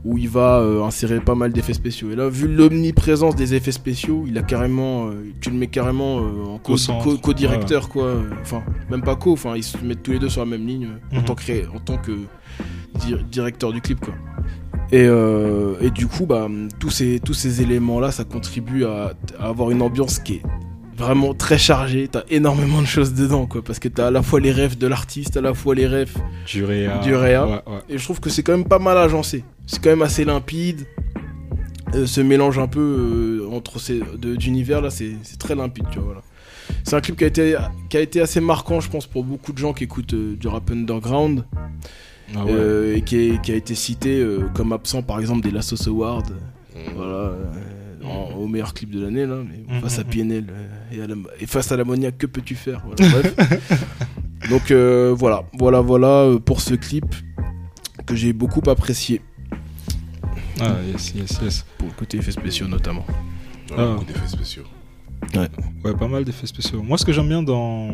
[0.06, 2.10] où il va euh, insérer pas mal d'effets spéciaux.
[2.12, 6.20] Et là, vu l'omniprésence des effets spéciaux, il a carrément, euh, tu le mets carrément
[6.20, 7.04] euh, en co- Au-centre.
[7.04, 8.14] co- co-directeur, quoi.
[8.42, 10.88] Enfin, même pas co, enfin, ils se mettent tous les deux sur la même ligne
[11.12, 11.24] en Mhm.
[11.26, 12.12] tant que, ré- en tant que
[13.00, 14.14] di- directeur du clip, quoi.
[14.92, 15.08] Et,
[15.82, 16.48] et du coup, bah,
[16.80, 20.42] tous ces, tous ces éléments-là, ça contribue à, à avoir une ambiance qui est
[20.98, 22.08] vraiment très chargée.
[22.12, 23.62] T'as énormément de choses dedans, quoi.
[23.62, 26.16] Parce que t'as à la fois les rêves de l'artiste, à la fois les rêves
[26.48, 26.98] Du réa.
[27.00, 27.46] Du réa.
[27.46, 27.80] Ouais, ouais.
[27.90, 29.44] et je trouve que c'est quand même pas mal agencé.
[29.72, 30.88] C'est quand même assez limpide.
[31.94, 32.80] Euh, ce mélange un peu
[33.44, 36.06] euh, entre ces deux d'univers là, c'est très limpide, tu vois.
[36.08, 36.22] Voilà.
[36.84, 37.56] C'est un clip qui a, été,
[37.90, 40.48] qui a été assez marquant, je pense, pour beaucoup de gens qui écoutent euh, du
[40.48, 41.46] rap underground
[42.36, 42.52] Ah ouais.
[42.52, 46.24] euh, et qui, est- qui a été cité comme absent, par exemple, des Lassos Awards.
[46.76, 46.94] Mhm.
[46.96, 47.32] Voilà,
[48.04, 49.38] en- au meilleur clip de l'année là.
[49.48, 50.10] Mais bon, Mhm, face à mhm.
[50.10, 50.68] PNL euh,
[50.98, 53.36] et, à la- et face à l'ammoniaque, que peux-tu faire Voilà, bref.
[54.50, 57.06] Donc voilà, voilà, voilà pour ce clip
[58.08, 59.22] que j'ai beaucoup apprécié
[60.62, 61.66] Ah, yes, yes, yes.
[61.78, 63.06] pour le côté effets spéciaux notamment.
[63.68, 63.94] Voilà, Ah.
[63.94, 64.64] beaucoup d'effets spéciaux.
[65.84, 66.82] Ouais, pas mal d'effets spéciaux.
[66.82, 67.90] Moi, ce que j'aime bien dans,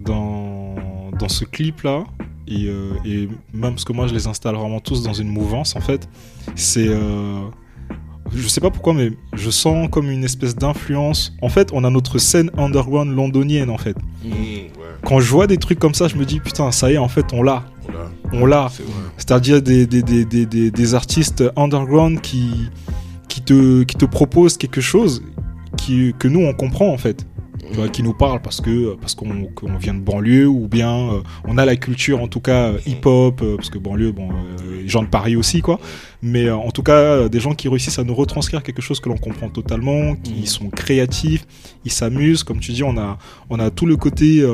[0.00, 0.74] dans,
[1.18, 2.04] dans ce clip-là,
[2.48, 5.74] et, euh, et même parce que moi, je les installe vraiment tous dans une mouvance,
[5.76, 6.08] en fait,
[6.54, 6.86] c'est.
[6.88, 7.40] euh,
[8.34, 11.32] je sais pas pourquoi, mais je sens comme une espèce d'influence.
[11.42, 13.96] En fait, on a notre scène underground londonienne, en fait.
[14.24, 14.70] Ouais,
[15.04, 17.08] Quand je vois des trucs comme ça, je me dis, putain, ça y est, en
[17.08, 17.64] fait, on l'a.
[18.32, 18.70] On l'a.
[19.16, 20.24] C'est-à-dire des, des, des,
[20.70, 22.70] des, artistes underground qui,
[23.28, 25.22] qui, te, qui te proposent quelque chose
[25.76, 27.26] qui, que nous, on comprend en fait.
[27.68, 29.48] Tu vois, qui nous parle parce que parce qu'on
[29.80, 33.40] vient de banlieue ou bien euh, on a la culture en tout cas euh, hip-hop
[33.42, 35.80] euh, parce que banlieue bon euh, les gens de Paris aussi quoi
[36.22, 39.16] mais en tout cas des gens qui réussissent à nous retranscrire quelque chose que l'on
[39.16, 40.46] comprend totalement qui Mhm.
[40.46, 41.44] sont créatifs
[41.84, 43.18] ils s'amusent comme tu dis on a
[43.50, 44.46] on a tout le côté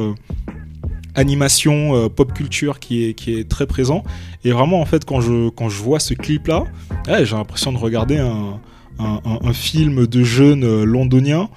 [1.15, 4.03] animation euh, pop culture qui est qui est très présent
[4.45, 6.65] et vraiment en fait quand je quand je vois ce clip là
[7.07, 8.61] j'ai l'impression de regarder un
[8.99, 11.49] un, un- un film de jeunes euh, londoniens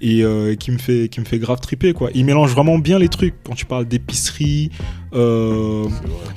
[0.00, 2.10] et euh, qui me fait qui me fait grave triper quoi.
[2.14, 4.70] Il mélange vraiment bien les trucs quand tu parles d'épicerie.
[5.12, 5.86] euh,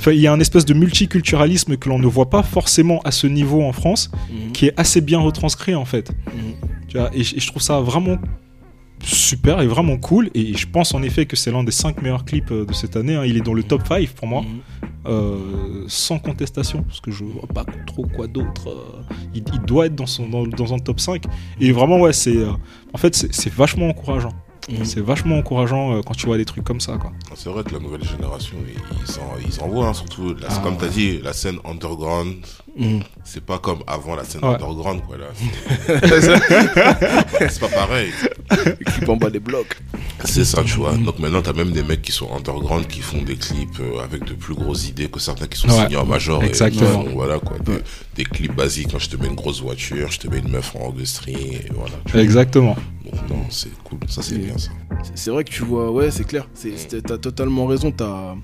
[0.08, 3.28] il y a un espèce de multiculturalisme que l'on ne voit pas forcément à ce
[3.28, 4.52] niveau en France, Mhm.
[4.52, 6.12] qui est assez bien retranscrit en fait.
[6.12, 6.54] Mhm.
[6.88, 8.18] Tu vois, et, et je trouve ça vraiment
[9.04, 10.30] super et vraiment cool.
[10.34, 12.96] Et je pense en effet que c'est l'un des 5 meilleurs clips euh, de cette
[12.96, 13.16] année.
[13.16, 13.24] hein.
[13.26, 14.60] Il est dans le top 5 pour moi, Mhm.
[15.08, 18.70] euh, sans contestation, parce que je vois pas trop quoi d'autre.
[18.70, 21.24] euh, il, il doit être dans, son, dans, dans un top 5.
[21.60, 22.36] Et vraiment, ouais, c'est.
[22.36, 22.52] euh,
[22.94, 24.34] en fait, c'est vachement encourageant.
[24.70, 24.86] Mhm.
[24.86, 27.12] C'est vachement encourageant euh, quand tu vois des trucs comme ça, quoi.
[27.34, 30.78] C'est vrai que la nouvelle génération, ils, ils ils envoient, hein, surtout, la- Ah, comme
[30.78, 32.36] tu as dit, la scène underground,
[32.78, 33.02] Mhm.
[33.26, 34.54] c'est pas comme avant la scène Ouais.
[34.56, 35.26] underground, quoi, là.
[37.50, 38.12] C'est pas pareil.
[38.86, 39.78] Clip en bas des blocs.
[40.26, 40.96] C'est ça, tu vois.
[40.96, 44.24] Donc maintenant, t'as même des mecs qui sont underground, qui font des clips euh, avec
[44.24, 45.84] de plus grosses idées que certains qui sont Ouais.
[45.84, 46.44] signés en major.
[46.44, 47.04] Exactement.
[47.04, 47.58] qui font, voilà, quoi.
[47.60, 47.80] Des,
[48.16, 50.76] des clips basiques, quand je te mets une grosse voiture, je te mets une meuf
[50.76, 52.24] en string, et voilà.
[52.24, 52.76] Exactement.
[53.04, 54.00] Donc non, c'est cool.
[54.08, 54.70] Ça, c'est bien, ça.
[55.16, 56.48] C'est- vrai que tu vois, ouais, c'est clair.
[57.06, 57.92] T'as totalement raison.
[57.92, 58.36] T'as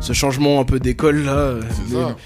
[0.00, 1.54] ce changement un peu d'école là.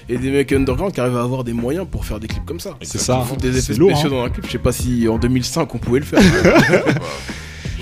[0.08, 2.60] Et des mecs underground qui arrivent à avoir des moyens pour faire des clips comme
[2.60, 2.76] ça.
[2.82, 3.20] C'est ça.
[3.20, 4.20] Foutre des effets lourd, spéciaux hein.
[4.20, 6.20] dans un clip, je sais pas si en 2005 on pouvait le faire.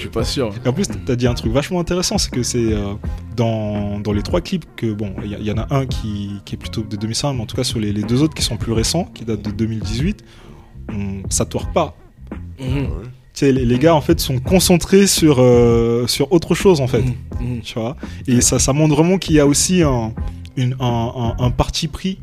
[0.02, 0.52] Je suis pas sûr.
[0.64, 2.94] Et en plus, t'as dit un truc vachement intéressant, c'est que c'est euh,
[3.36, 6.58] dans, dans les trois clips que, bon, il y, en a un qui, qui est
[6.58, 8.72] plutôt de 2005, mais en tout cas sur les, les deux autres qui sont plus
[8.72, 10.24] récents, qui datent de 2018,
[10.88, 11.94] on, ça twerk pas.
[12.58, 12.88] Mhm.
[12.88, 17.02] Sais, les, les gars, en fait, sont concentrés sur, euh, sur autre chose, en fait.
[17.40, 17.60] Mhm.
[17.62, 17.96] Tu vois?
[18.26, 20.12] Et ça, ça montre vraiment qu'il y a aussi un,
[20.56, 22.18] une- un, un- un parti pris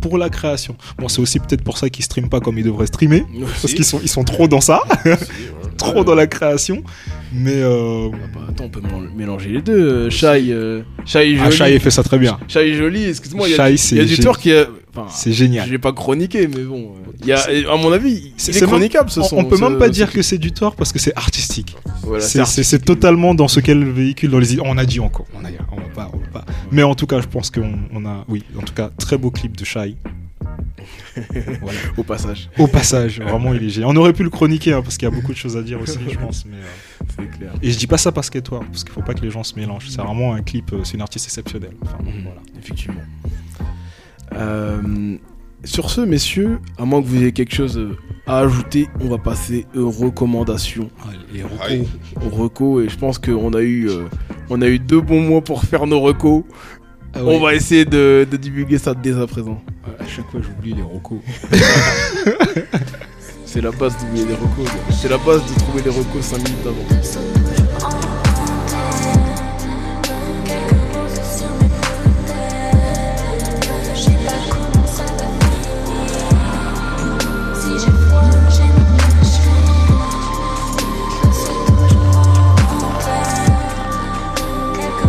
[0.00, 0.76] pour la création.
[0.98, 3.24] Bon, c'est aussi peut-être pour ça qu'ils streament pas comme ils devraient streamer,
[3.60, 5.16] parce qu'ils sont, ils sont trop dans ça, ouais.
[5.76, 6.82] Trop dans la création.
[7.32, 9.72] Mais euh, Ah bah, attends, on peut mél- mélanger les deux.
[10.06, 11.56] Euh, Shai, euh, Shai ah, Joli.
[11.56, 12.38] Shai fait ça très bien.
[12.48, 14.66] Shai Joli, excuse-moi, il y a, y a du tort qui est.
[14.98, 15.66] Enfin, C'est génial.
[15.66, 16.94] je l'ai pas chroniqué, mais bon.
[17.22, 17.38] euh, y a,
[17.70, 19.36] à mon avis, C'est- chronicable ce On, son.
[19.36, 21.76] on peut même pas dire que c'est du tort parce que c'est artistique.
[22.02, 24.62] Voilà, C'est- totalement dans ce qu'elle véhicule dans les idées.
[24.64, 25.26] On a dit encore.
[25.34, 26.44] On a, on va pas, on va pas.
[26.72, 29.30] Mais en tout cas, je pense qu'on on a, oui, en tout cas, très beau
[29.30, 29.96] clip de Shai.
[31.62, 31.78] Voilà.
[31.96, 32.50] au passage.
[32.58, 33.90] Au passage, vraiment, il est génial.
[33.90, 35.80] On aurait pu le chroniquer hein, parce qu'il y a beaucoup de choses à dire
[35.80, 36.44] aussi, je pense.
[36.46, 37.52] Mais, euh, C'est clair.
[37.62, 39.42] Et je dis pas ça parce qu'elle toi, parce qu'il faut pas que les gens
[39.42, 39.88] se mélangent.
[39.88, 41.74] C'est vraiment un clip, euh, c'est une artiste exceptionnelle.
[41.82, 42.22] Enfin, Mhm.
[42.24, 42.40] voilà.
[42.58, 43.00] Effectivement.
[44.34, 45.16] Euh,
[45.64, 47.80] sur ce, messieurs, à moins que vous ayez quelque chose
[48.26, 50.90] à ajouter, on va passer aux recommandations,
[51.32, 51.88] les Aïe.
[52.24, 52.84] aux recos.
[52.84, 54.04] Et je pense qu'on a eu, euh,
[54.50, 56.44] on a eu deux bons mois pour faire nos recos.
[57.16, 59.60] Ah On va essayer de, de divulguer ça dès à présent.
[59.98, 61.18] À chaque fois, j'oublie les recos.
[63.46, 64.68] C'est la base d'oublier les recos.
[64.90, 68.15] C'est la base de trouver les recos 5 minutes avant.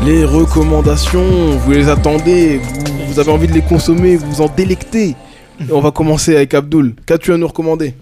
[0.08, 4.47] Les recommandations, vous les attendez, vous, vous avez envie de les consommer, vous vous en
[4.47, 5.18] délectez.
[5.60, 6.95] Et on va commencer avec Abdul.
[7.05, 7.93] Qu'as-tu à nous recommander?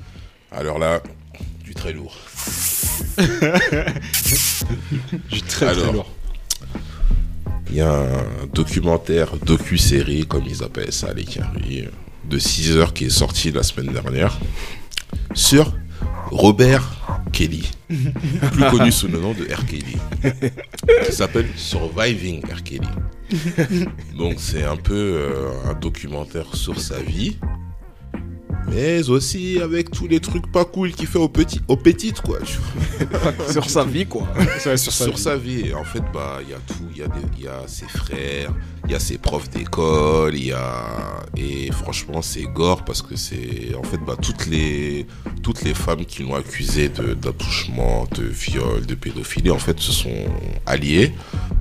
[0.51, 1.01] Alors là,
[1.64, 2.16] du très lourd.
[5.32, 6.06] Du très très lourd.
[7.72, 11.88] Il y a un documentaire, docu-série, comme ils appellent ça, les caries,
[12.30, 14.38] de 6 heures qui est sorti la semaine dernière,
[15.34, 15.74] sur
[16.30, 19.65] Robert Kelly, plus connu sous le nom de R.
[19.65, 19.97] Kelly,
[21.05, 22.63] qui s'appelle Surviving R.
[22.63, 22.88] Kelly.
[24.17, 27.38] Donc c'est un peu euh, un documentaire sur sa vie,
[28.68, 32.39] mais aussi avec tous les trucs pas cool qu'il fait aux, petits, aux petites, quoi.
[32.43, 34.28] tu vois Sur sa vie, quoi.
[34.78, 35.68] sur, sa, vie.
[35.68, 36.74] Et en fait, bah, il y a tout.
[36.91, 38.53] Il y, a y ses frères,
[38.86, 43.16] il y a ses profs d'école, il y a et franchement, c'est gore parce que
[43.16, 45.05] c'est en fait, bah, toutes les
[45.43, 49.91] toutes les femmes qui l'ont accusé de d'attouchement, de viol, de pédophilie, en fait, se
[49.91, 50.26] sont
[50.66, 51.13] alliées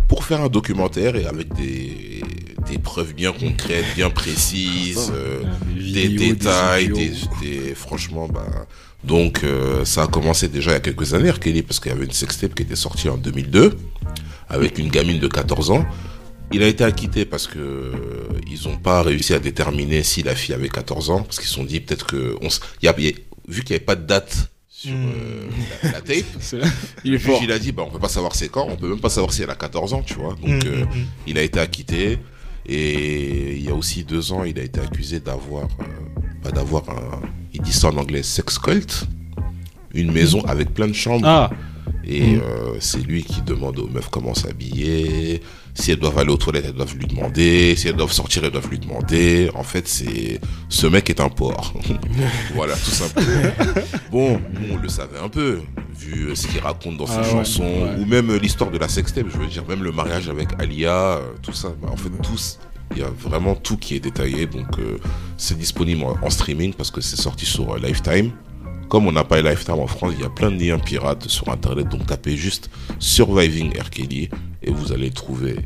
[0.08, 2.22] pour faire un documentaire et avec des
[2.70, 5.12] des preuves bien concrètes, bien précises.
[5.14, 5.42] euh,
[5.76, 8.66] des détails, des, des- franchement, bah,
[9.04, 11.32] donc euh, ça a commencé déjà il y a quelques années.
[11.40, 13.76] Kelly, parce qu'il y avait une sextape qui était sortie en 2002
[14.48, 15.84] avec une gamine de 14 ans.
[16.52, 17.92] Il a été acquitté parce que euh,
[18.50, 21.54] ils n'ont pas réussi à déterminer si la fille avait 14 ans, parce qu'ils se
[21.54, 22.48] sont dit peut-être que on
[22.82, 23.12] y a- il y a-
[23.48, 25.48] vu qu'il n'y avait pas de date sur euh,
[25.82, 26.16] la, la tape,
[27.04, 27.40] Il est le juge fort.
[27.42, 29.32] il a dit bah on peut pas savoir c'est quand, on peut même pas savoir
[29.32, 30.34] si elle a 14 ans, tu vois.
[30.34, 31.06] Donc Mm, euh, mm, mm.
[31.26, 32.18] il a été acquitté
[32.66, 35.84] et il y a aussi deux ans, il a été accusé d'avoir, euh,
[36.42, 37.20] bah, d'avoir un,
[37.52, 39.04] il dit ça en anglais, sex cult,
[39.92, 41.26] une maison avec plein de chambres.
[41.26, 41.50] Ah,
[42.04, 45.40] Et euh, c'est lui qui demande aux meufs comment s'habiller.
[45.76, 47.74] Si elles doivent aller aux toilettes, elles doivent lui demander.
[47.76, 49.50] Si elles doivent sortir, elles doivent lui demander.
[49.54, 51.74] En fait, c'est ce mec est un porc.
[52.54, 53.50] voilà, tout simplement.
[54.10, 54.40] Bon,
[54.72, 55.60] on le savait un peu,
[55.98, 57.96] vu euh, ce qu'il raconte dans ses Ah chansons, ouais.
[57.98, 59.26] ou même euh, l'histoire de la sextape.
[59.32, 61.68] Je veux dire, même le mariage avec Alia, euh, tout ça.
[61.82, 62.58] Bah, en fait, tous.
[62.92, 64.98] Il y a vraiment tout qui est détaillé, donc euh,
[65.36, 68.30] c'est disponible en, en streaming parce que c'est sorti sur euh, Lifetime.
[68.88, 71.48] Comme on n'a pas Lifetime en France, il y a plein de liens pirates sur
[71.48, 73.90] internet, donc tapez juste Surviving R.
[73.90, 74.28] Kelly
[74.62, 75.56] et vous allez le trouver.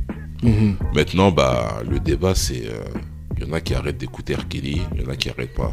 [0.43, 0.77] Mhm.
[0.95, 2.67] Maintenant, bah, le débat, c'est.
[2.67, 2.85] euh,
[3.37, 4.49] Il y en a qui arrêtent d'écouter R.
[4.49, 5.73] Kelly, il y en a qui arrêtent pas.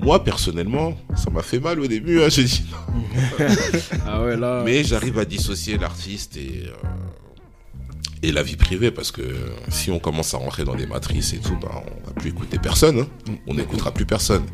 [0.00, 3.44] Moi, personnellement, ça m'a fait mal au début, hein, j'ai dit non.
[4.06, 4.62] Ah ouais, là.
[4.64, 6.88] Mais j'arrive à dissocier l'artiste et, euh,
[8.22, 9.22] et la vie privée parce que
[9.68, 12.58] si on commence à rentrer dans des matrices et tout, bah, on va plus écouter
[12.58, 13.00] personne.
[13.00, 13.32] hein.
[13.46, 14.44] On n'écoutera plus personne.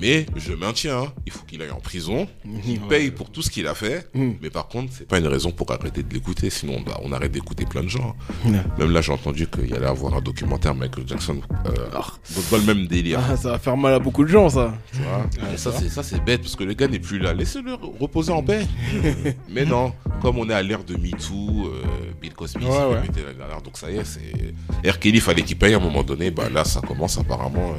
[0.00, 2.28] Mais je maintiens, hein, il faut qu'il aille en prison,
[2.66, 4.08] il paye pour tout ce qu'il a fait.
[4.14, 4.32] Mm.
[4.42, 7.32] Mais par contre, c'est pas une raison pour arrêter de l'écouter, sinon bah, on arrête
[7.32, 8.14] d'écouter plein de gens.
[8.46, 8.62] hein.
[8.78, 11.40] Même là, j'ai entendu qu'il y allait avoir un documentaire Michael Jackson.
[11.66, 12.04] Euh, Ah.
[12.50, 13.20] pas le même délire.
[13.28, 14.74] Ah, ça va faire mal à beaucoup de gens, ça.
[14.92, 15.26] tu vois.
[15.50, 17.32] Mais ça, c'est ça, c'est bête parce que le gars n'est plus là.
[17.34, 18.66] Laissez-le reposer en paix.
[19.48, 21.82] Mais non, comme on est à l'ère de MeToo, euh,
[22.20, 23.00] Bill Cosby, Ouais, ouais.
[23.26, 24.88] la dernière, donc ça y est, c'est.
[24.88, 24.98] R.
[24.98, 26.30] Kelly, fallait qu'il paye à un moment donné.
[26.30, 27.74] Bah là, ça commence apparemment.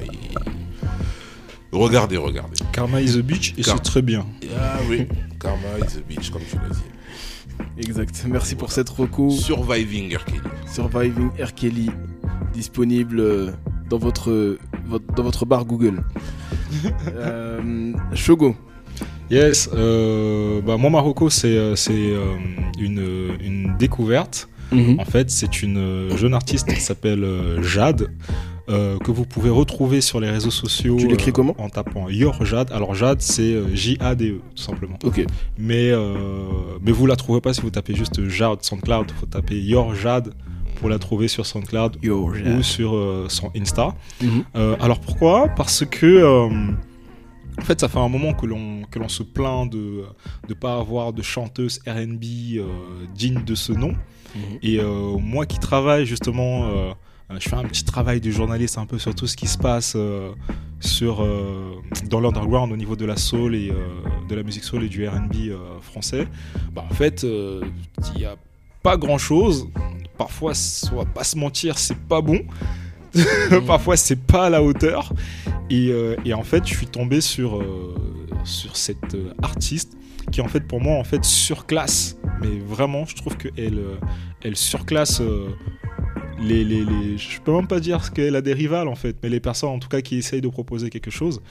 [1.72, 2.58] Regardez, regardez.
[2.72, 4.26] Karma is a bitch et Car- c'est très bien.
[4.60, 5.08] Ah oui,
[5.40, 7.88] Karma is a bitch, comme tu l'as dit.
[7.88, 8.26] Exact.
[8.28, 9.30] Merci pour cette reco.
[9.30, 10.26] Surviving R.
[10.26, 10.40] Kelly.
[10.66, 11.54] Surviving R.
[11.54, 11.90] Kelly,
[12.54, 13.52] disponible euh,
[13.90, 16.02] dans votre, votre- dans votre bar Google.
[17.14, 18.56] euh, Shogo.
[19.30, 22.36] Yes, euh, bah, moi Marocco c'est euh, c'est, euh,
[22.80, 24.50] une, une découverte.
[24.72, 28.12] En fait, c'est une jeune artiste qui s'appelle euh, Jade,
[28.70, 30.98] euh, que vous pouvez retrouver sur les réseaux sociaux.
[31.00, 32.72] Tu l'écris euh, comment En tapant Your Jade.
[32.72, 34.98] Alors Jade, c'est euh, J-A-D-E, tout simplement.
[35.04, 35.26] Ok.
[35.58, 35.92] Mais,
[36.82, 39.08] mais vous la trouverez pas si vous tapez juste Jade SoundCloud.
[39.10, 40.34] Il faut taper Your Jade
[40.80, 43.96] pour la trouver sur SoundCloud Yo, ou sur euh, son Insta.
[44.22, 44.44] Mhm.
[44.56, 45.50] Euh, alors pourquoi?
[45.50, 46.50] Parce que euh,
[47.58, 50.04] en fait, ça fait un moment que l'on que l'on se plaint de
[50.48, 52.64] de pas avoir de chanteuse R&B
[53.14, 53.94] digne de ce nom.
[54.36, 54.60] Mhm.
[54.64, 54.80] Et
[55.20, 56.94] moi qui travaille justement,
[57.38, 59.94] je fais un petit travail de journaliste un peu sur tout ce qui se passe
[59.96, 60.32] euh,
[60.80, 61.76] sur euh,
[62.10, 63.76] dans l'underground au niveau de la soul et euh,
[64.28, 66.28] de la musique soul et du R&B euh, français.
[66.74, 67.64] Bah, en fait, euh,
[68.16, 68.36] il y a
[68.82, 69.68] pas grand chose.
[70.18, 70.54] Parfois,
[70.92, 72.40] on va pas se mentir, c'est pas bon.
[73.68, 75.14] Parfois, c'est pas à la hauteur.
[75.70, 77.96] Et, euh, en fait, je suis tombé sur, euh,
[78.44, 79.98] sur cette euh, artiste
[80.32, 82.18] qui, en fait, pour moi, en fait, surclasse.
[82.42, 83.96] Mais vraiment, je trouve qu'elle euh,
[84.44, 85.50] elle surclasse euh,
[86.42, 89.40] les, les, Je peux même pas dire qu'elle a des rivales, en fait, mais les
[89.40, 91.42] personnes, en tout cas, qui essayent de proposer quelque chose.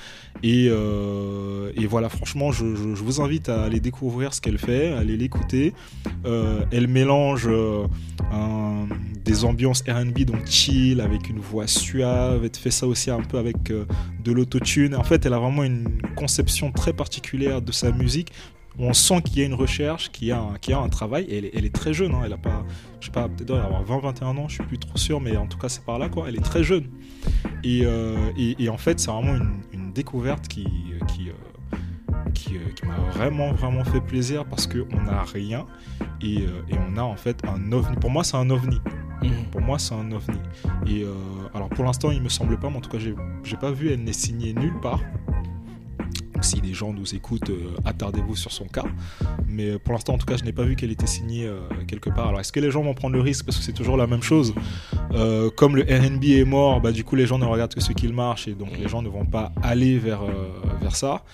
[0.43, 4.93] Et, euh, et voilà, franchement, je, je- vous invite à aller découvrir ce qu'elle fait,
[4.93, 5.72] à aller l'écouter.
[6.26, 7.86] Euh, elle mélange euh,
[9.24, 12.45] des ambiances R&B donc chill avec une voix suave.
[12.45, 14.95] Elle fait ça aussi un peu avec de l'autotune.
[14.95, 18.32] En fait, elle a vraiment une conception très particulière de sa musique.
[18.79, 20.89] On sent qu'il y a une recherche, qu'il y a un, qu'il y a un
[20.89, 21.24] travail.
[21.24, 22.14] Et elle, est, elle est très jeune.
[22.14, 22.22] hein.
[22.24, 22.64] Elle a pas,
[23.01, 24.49] je sais pas, peut-être avoir 20-21 ans.
[24.49, 26.26] Je suis plus trop sûr, mais en tout cas c'est par là quoi.
[26.29, 26.85] Elle est très jeune.
[27.64, 30.64] Et, euh, et, et en fait, c'est vraiment une, une découverte qui,
[31.09, 31.33] qui, euh,
[32.35, 35.66] qui, euh, qui m'a vraiment vraiment fait plaisir parce que on n'a rien
[36.22, 37.97] et, et on a en fait un ovni.
[37.97, 38.79] Pour moi, c'est un ovni.
[39.51, 40.39] Pour moi, c'est un ovni.
[40.87, 41.05] Et
[41.53, 43.91] alors, pour l'instant, il me semble pas, mais en tout cas, j'ai j'ai pas vu,
[43.91, 45.01] elle n'est signée nulle part.
[46.39, 48.84] Donc, si les gens nous écoutent, euh, attardez-vous sur son cas.
[49.49, 51.59] Mais euh, pour l'instant, en tout cas, je n'ai pas vu qu'elle était signée euh,
[51.89, 52.28] quelque part.
[52.28, 53.45] Alors, est-ce que les gens vont prendre le risque?
[53.45, 54.55] Parce que c'est toujours la même chose.
[55.57, 58.12] Comme le RB est mort, bah, du coup, les gens ne regardent que ce qu'il
[58.12, 60.20] marche et donc les gens ne vont pas aller vers,
[60.80, 61.24] vers ça.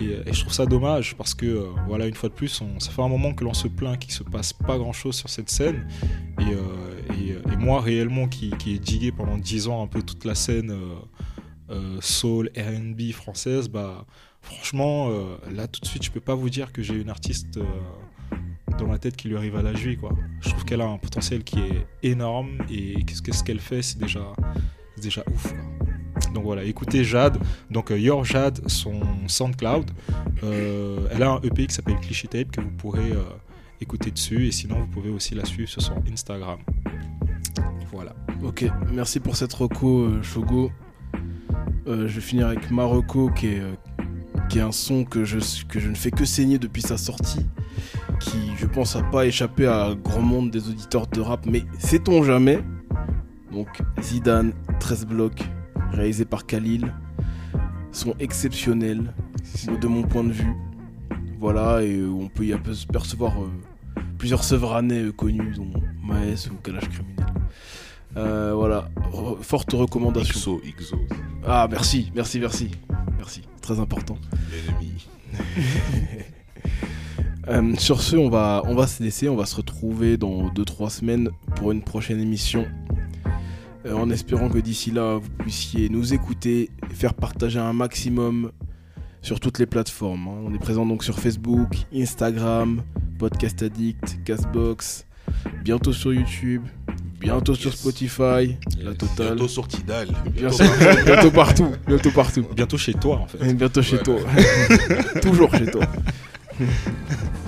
[0.00, 3.08] Et, je trouve ça dommage parce que, voilà, une fois de plus, ça fait un
[3.08, 5.88] moment que l'on se plaint qu'il se passe pas grand chose sur cette scène.
[6.38, 10.72] Et, moi, réellement, qui, qui ai digué pendant 10 ans un peu toute la scène
[12.00, 14.04] soul, RB française, bah,
[14.42, 17.56] franchement, euh, là, tout de suite, je peux pas vous dire que j'ai une artiste
[17.56, 18.36] euh,
[18.78, 20.12] dans la tête qui lui arrive à la juger, quoi.
[20.40, 23.82] Je trouve qu'elle a un potentiel qui est énorme et qu'est-ce que- ce qu'elle fait,
[23.82, 24.20] c'est déjà,
[25.32, 25.54] ouf.
[26.34, 27.36] Donc voilà, écoutez Jade,
[27.70, 29.90] donc euh, Your Jade, son SoundCloud.
[30.42, 33.12] Elle a un EP qui s'appelle Cliché Tape que vous pourrez
[33.80, 36.58] écouter dessus et sinon vous pouvez aussi la suivre sur son Instagram.
[37.92, 38.14] Voilà.
[38.42, 40.70] Ok, merci pour cette reco, Shogo.
[41.86, 43.62] Je vais finir avec Marocco, qui est,
[44.52, 47.46] qui est un son que je, que je ne fais que saigner depuis sa sortie,
[48.20, 52.22] qui, je pense, a pas échappé à grand monde des auditeurs de rap, mais sait-on
[52.22, 52.60] jamais?
[53.50, 53.68] Donc,
[54.02, 55.42] Zidane, 13 blocs,
[55.92, 56.92] réalisé par Khalil,
[57.92, 59.14] sont exceptionnels,
[59.80, 60.52] de mon point de vue.
[61.40, 63.48] Voilà, et euh, on peut y apercevoir euh,
[64.18, 65.72] plusieurs sevranais euh, connus, dont
[66.04, 67.26] Maes ou Kalash Criminel.
[68.18, 70.38] Euh, voilà, Re- forte recommandation.
[70.38, 70.96] XO, XO,
[71.46, 72.70] Ah, merci, merci, merci.
[73.62, 74.18] Très important.
[74.50, 75.06] l'ennemi.
[77.48, 80.90] Euh, sur ce, on va, on va se laisser, on va se retrouver dans 2-3
[80.90, 82.68] semaines pour une prochaine émission.
[83.84, 88.52] Euh, en espérant que d'ici là, vous puissiez nous écouter, faire partager un maximum
[89.22, 90.28] sur toutes les plateformes.
[90.28, 90.36] hein.
[90.46, 92.82] On est présent donc sur Facebook, Instagram,
[93.18, 95.04] Podcast Addict, Castbox,
[95.64, 96.62] bientôt sur YouTube,
[97.22, 97.72] bientôt sur.
[97.72, 99.26] Spotify, la totale.
[99.28, 100.08] Bientôt sur Tidal.
[100.08, 102.46] Bien Bientôt sûr, bientôt partout, bientôt partout.
[102.54, 103.52] Bientôt chez toi en fait.
[103.54, 104.16] Bientôt chez toi.
[105.22, 105.82] Toujours chez toi.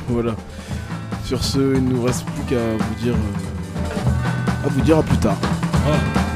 [0.08, 0.34] voilà.
[1.24, 3.14] Sur ce, il ne nous reste plus qu'à vous dire.
[3.14, 5.36] euh, à vous dire à plus tard.
[5.86, 6.33] Ah.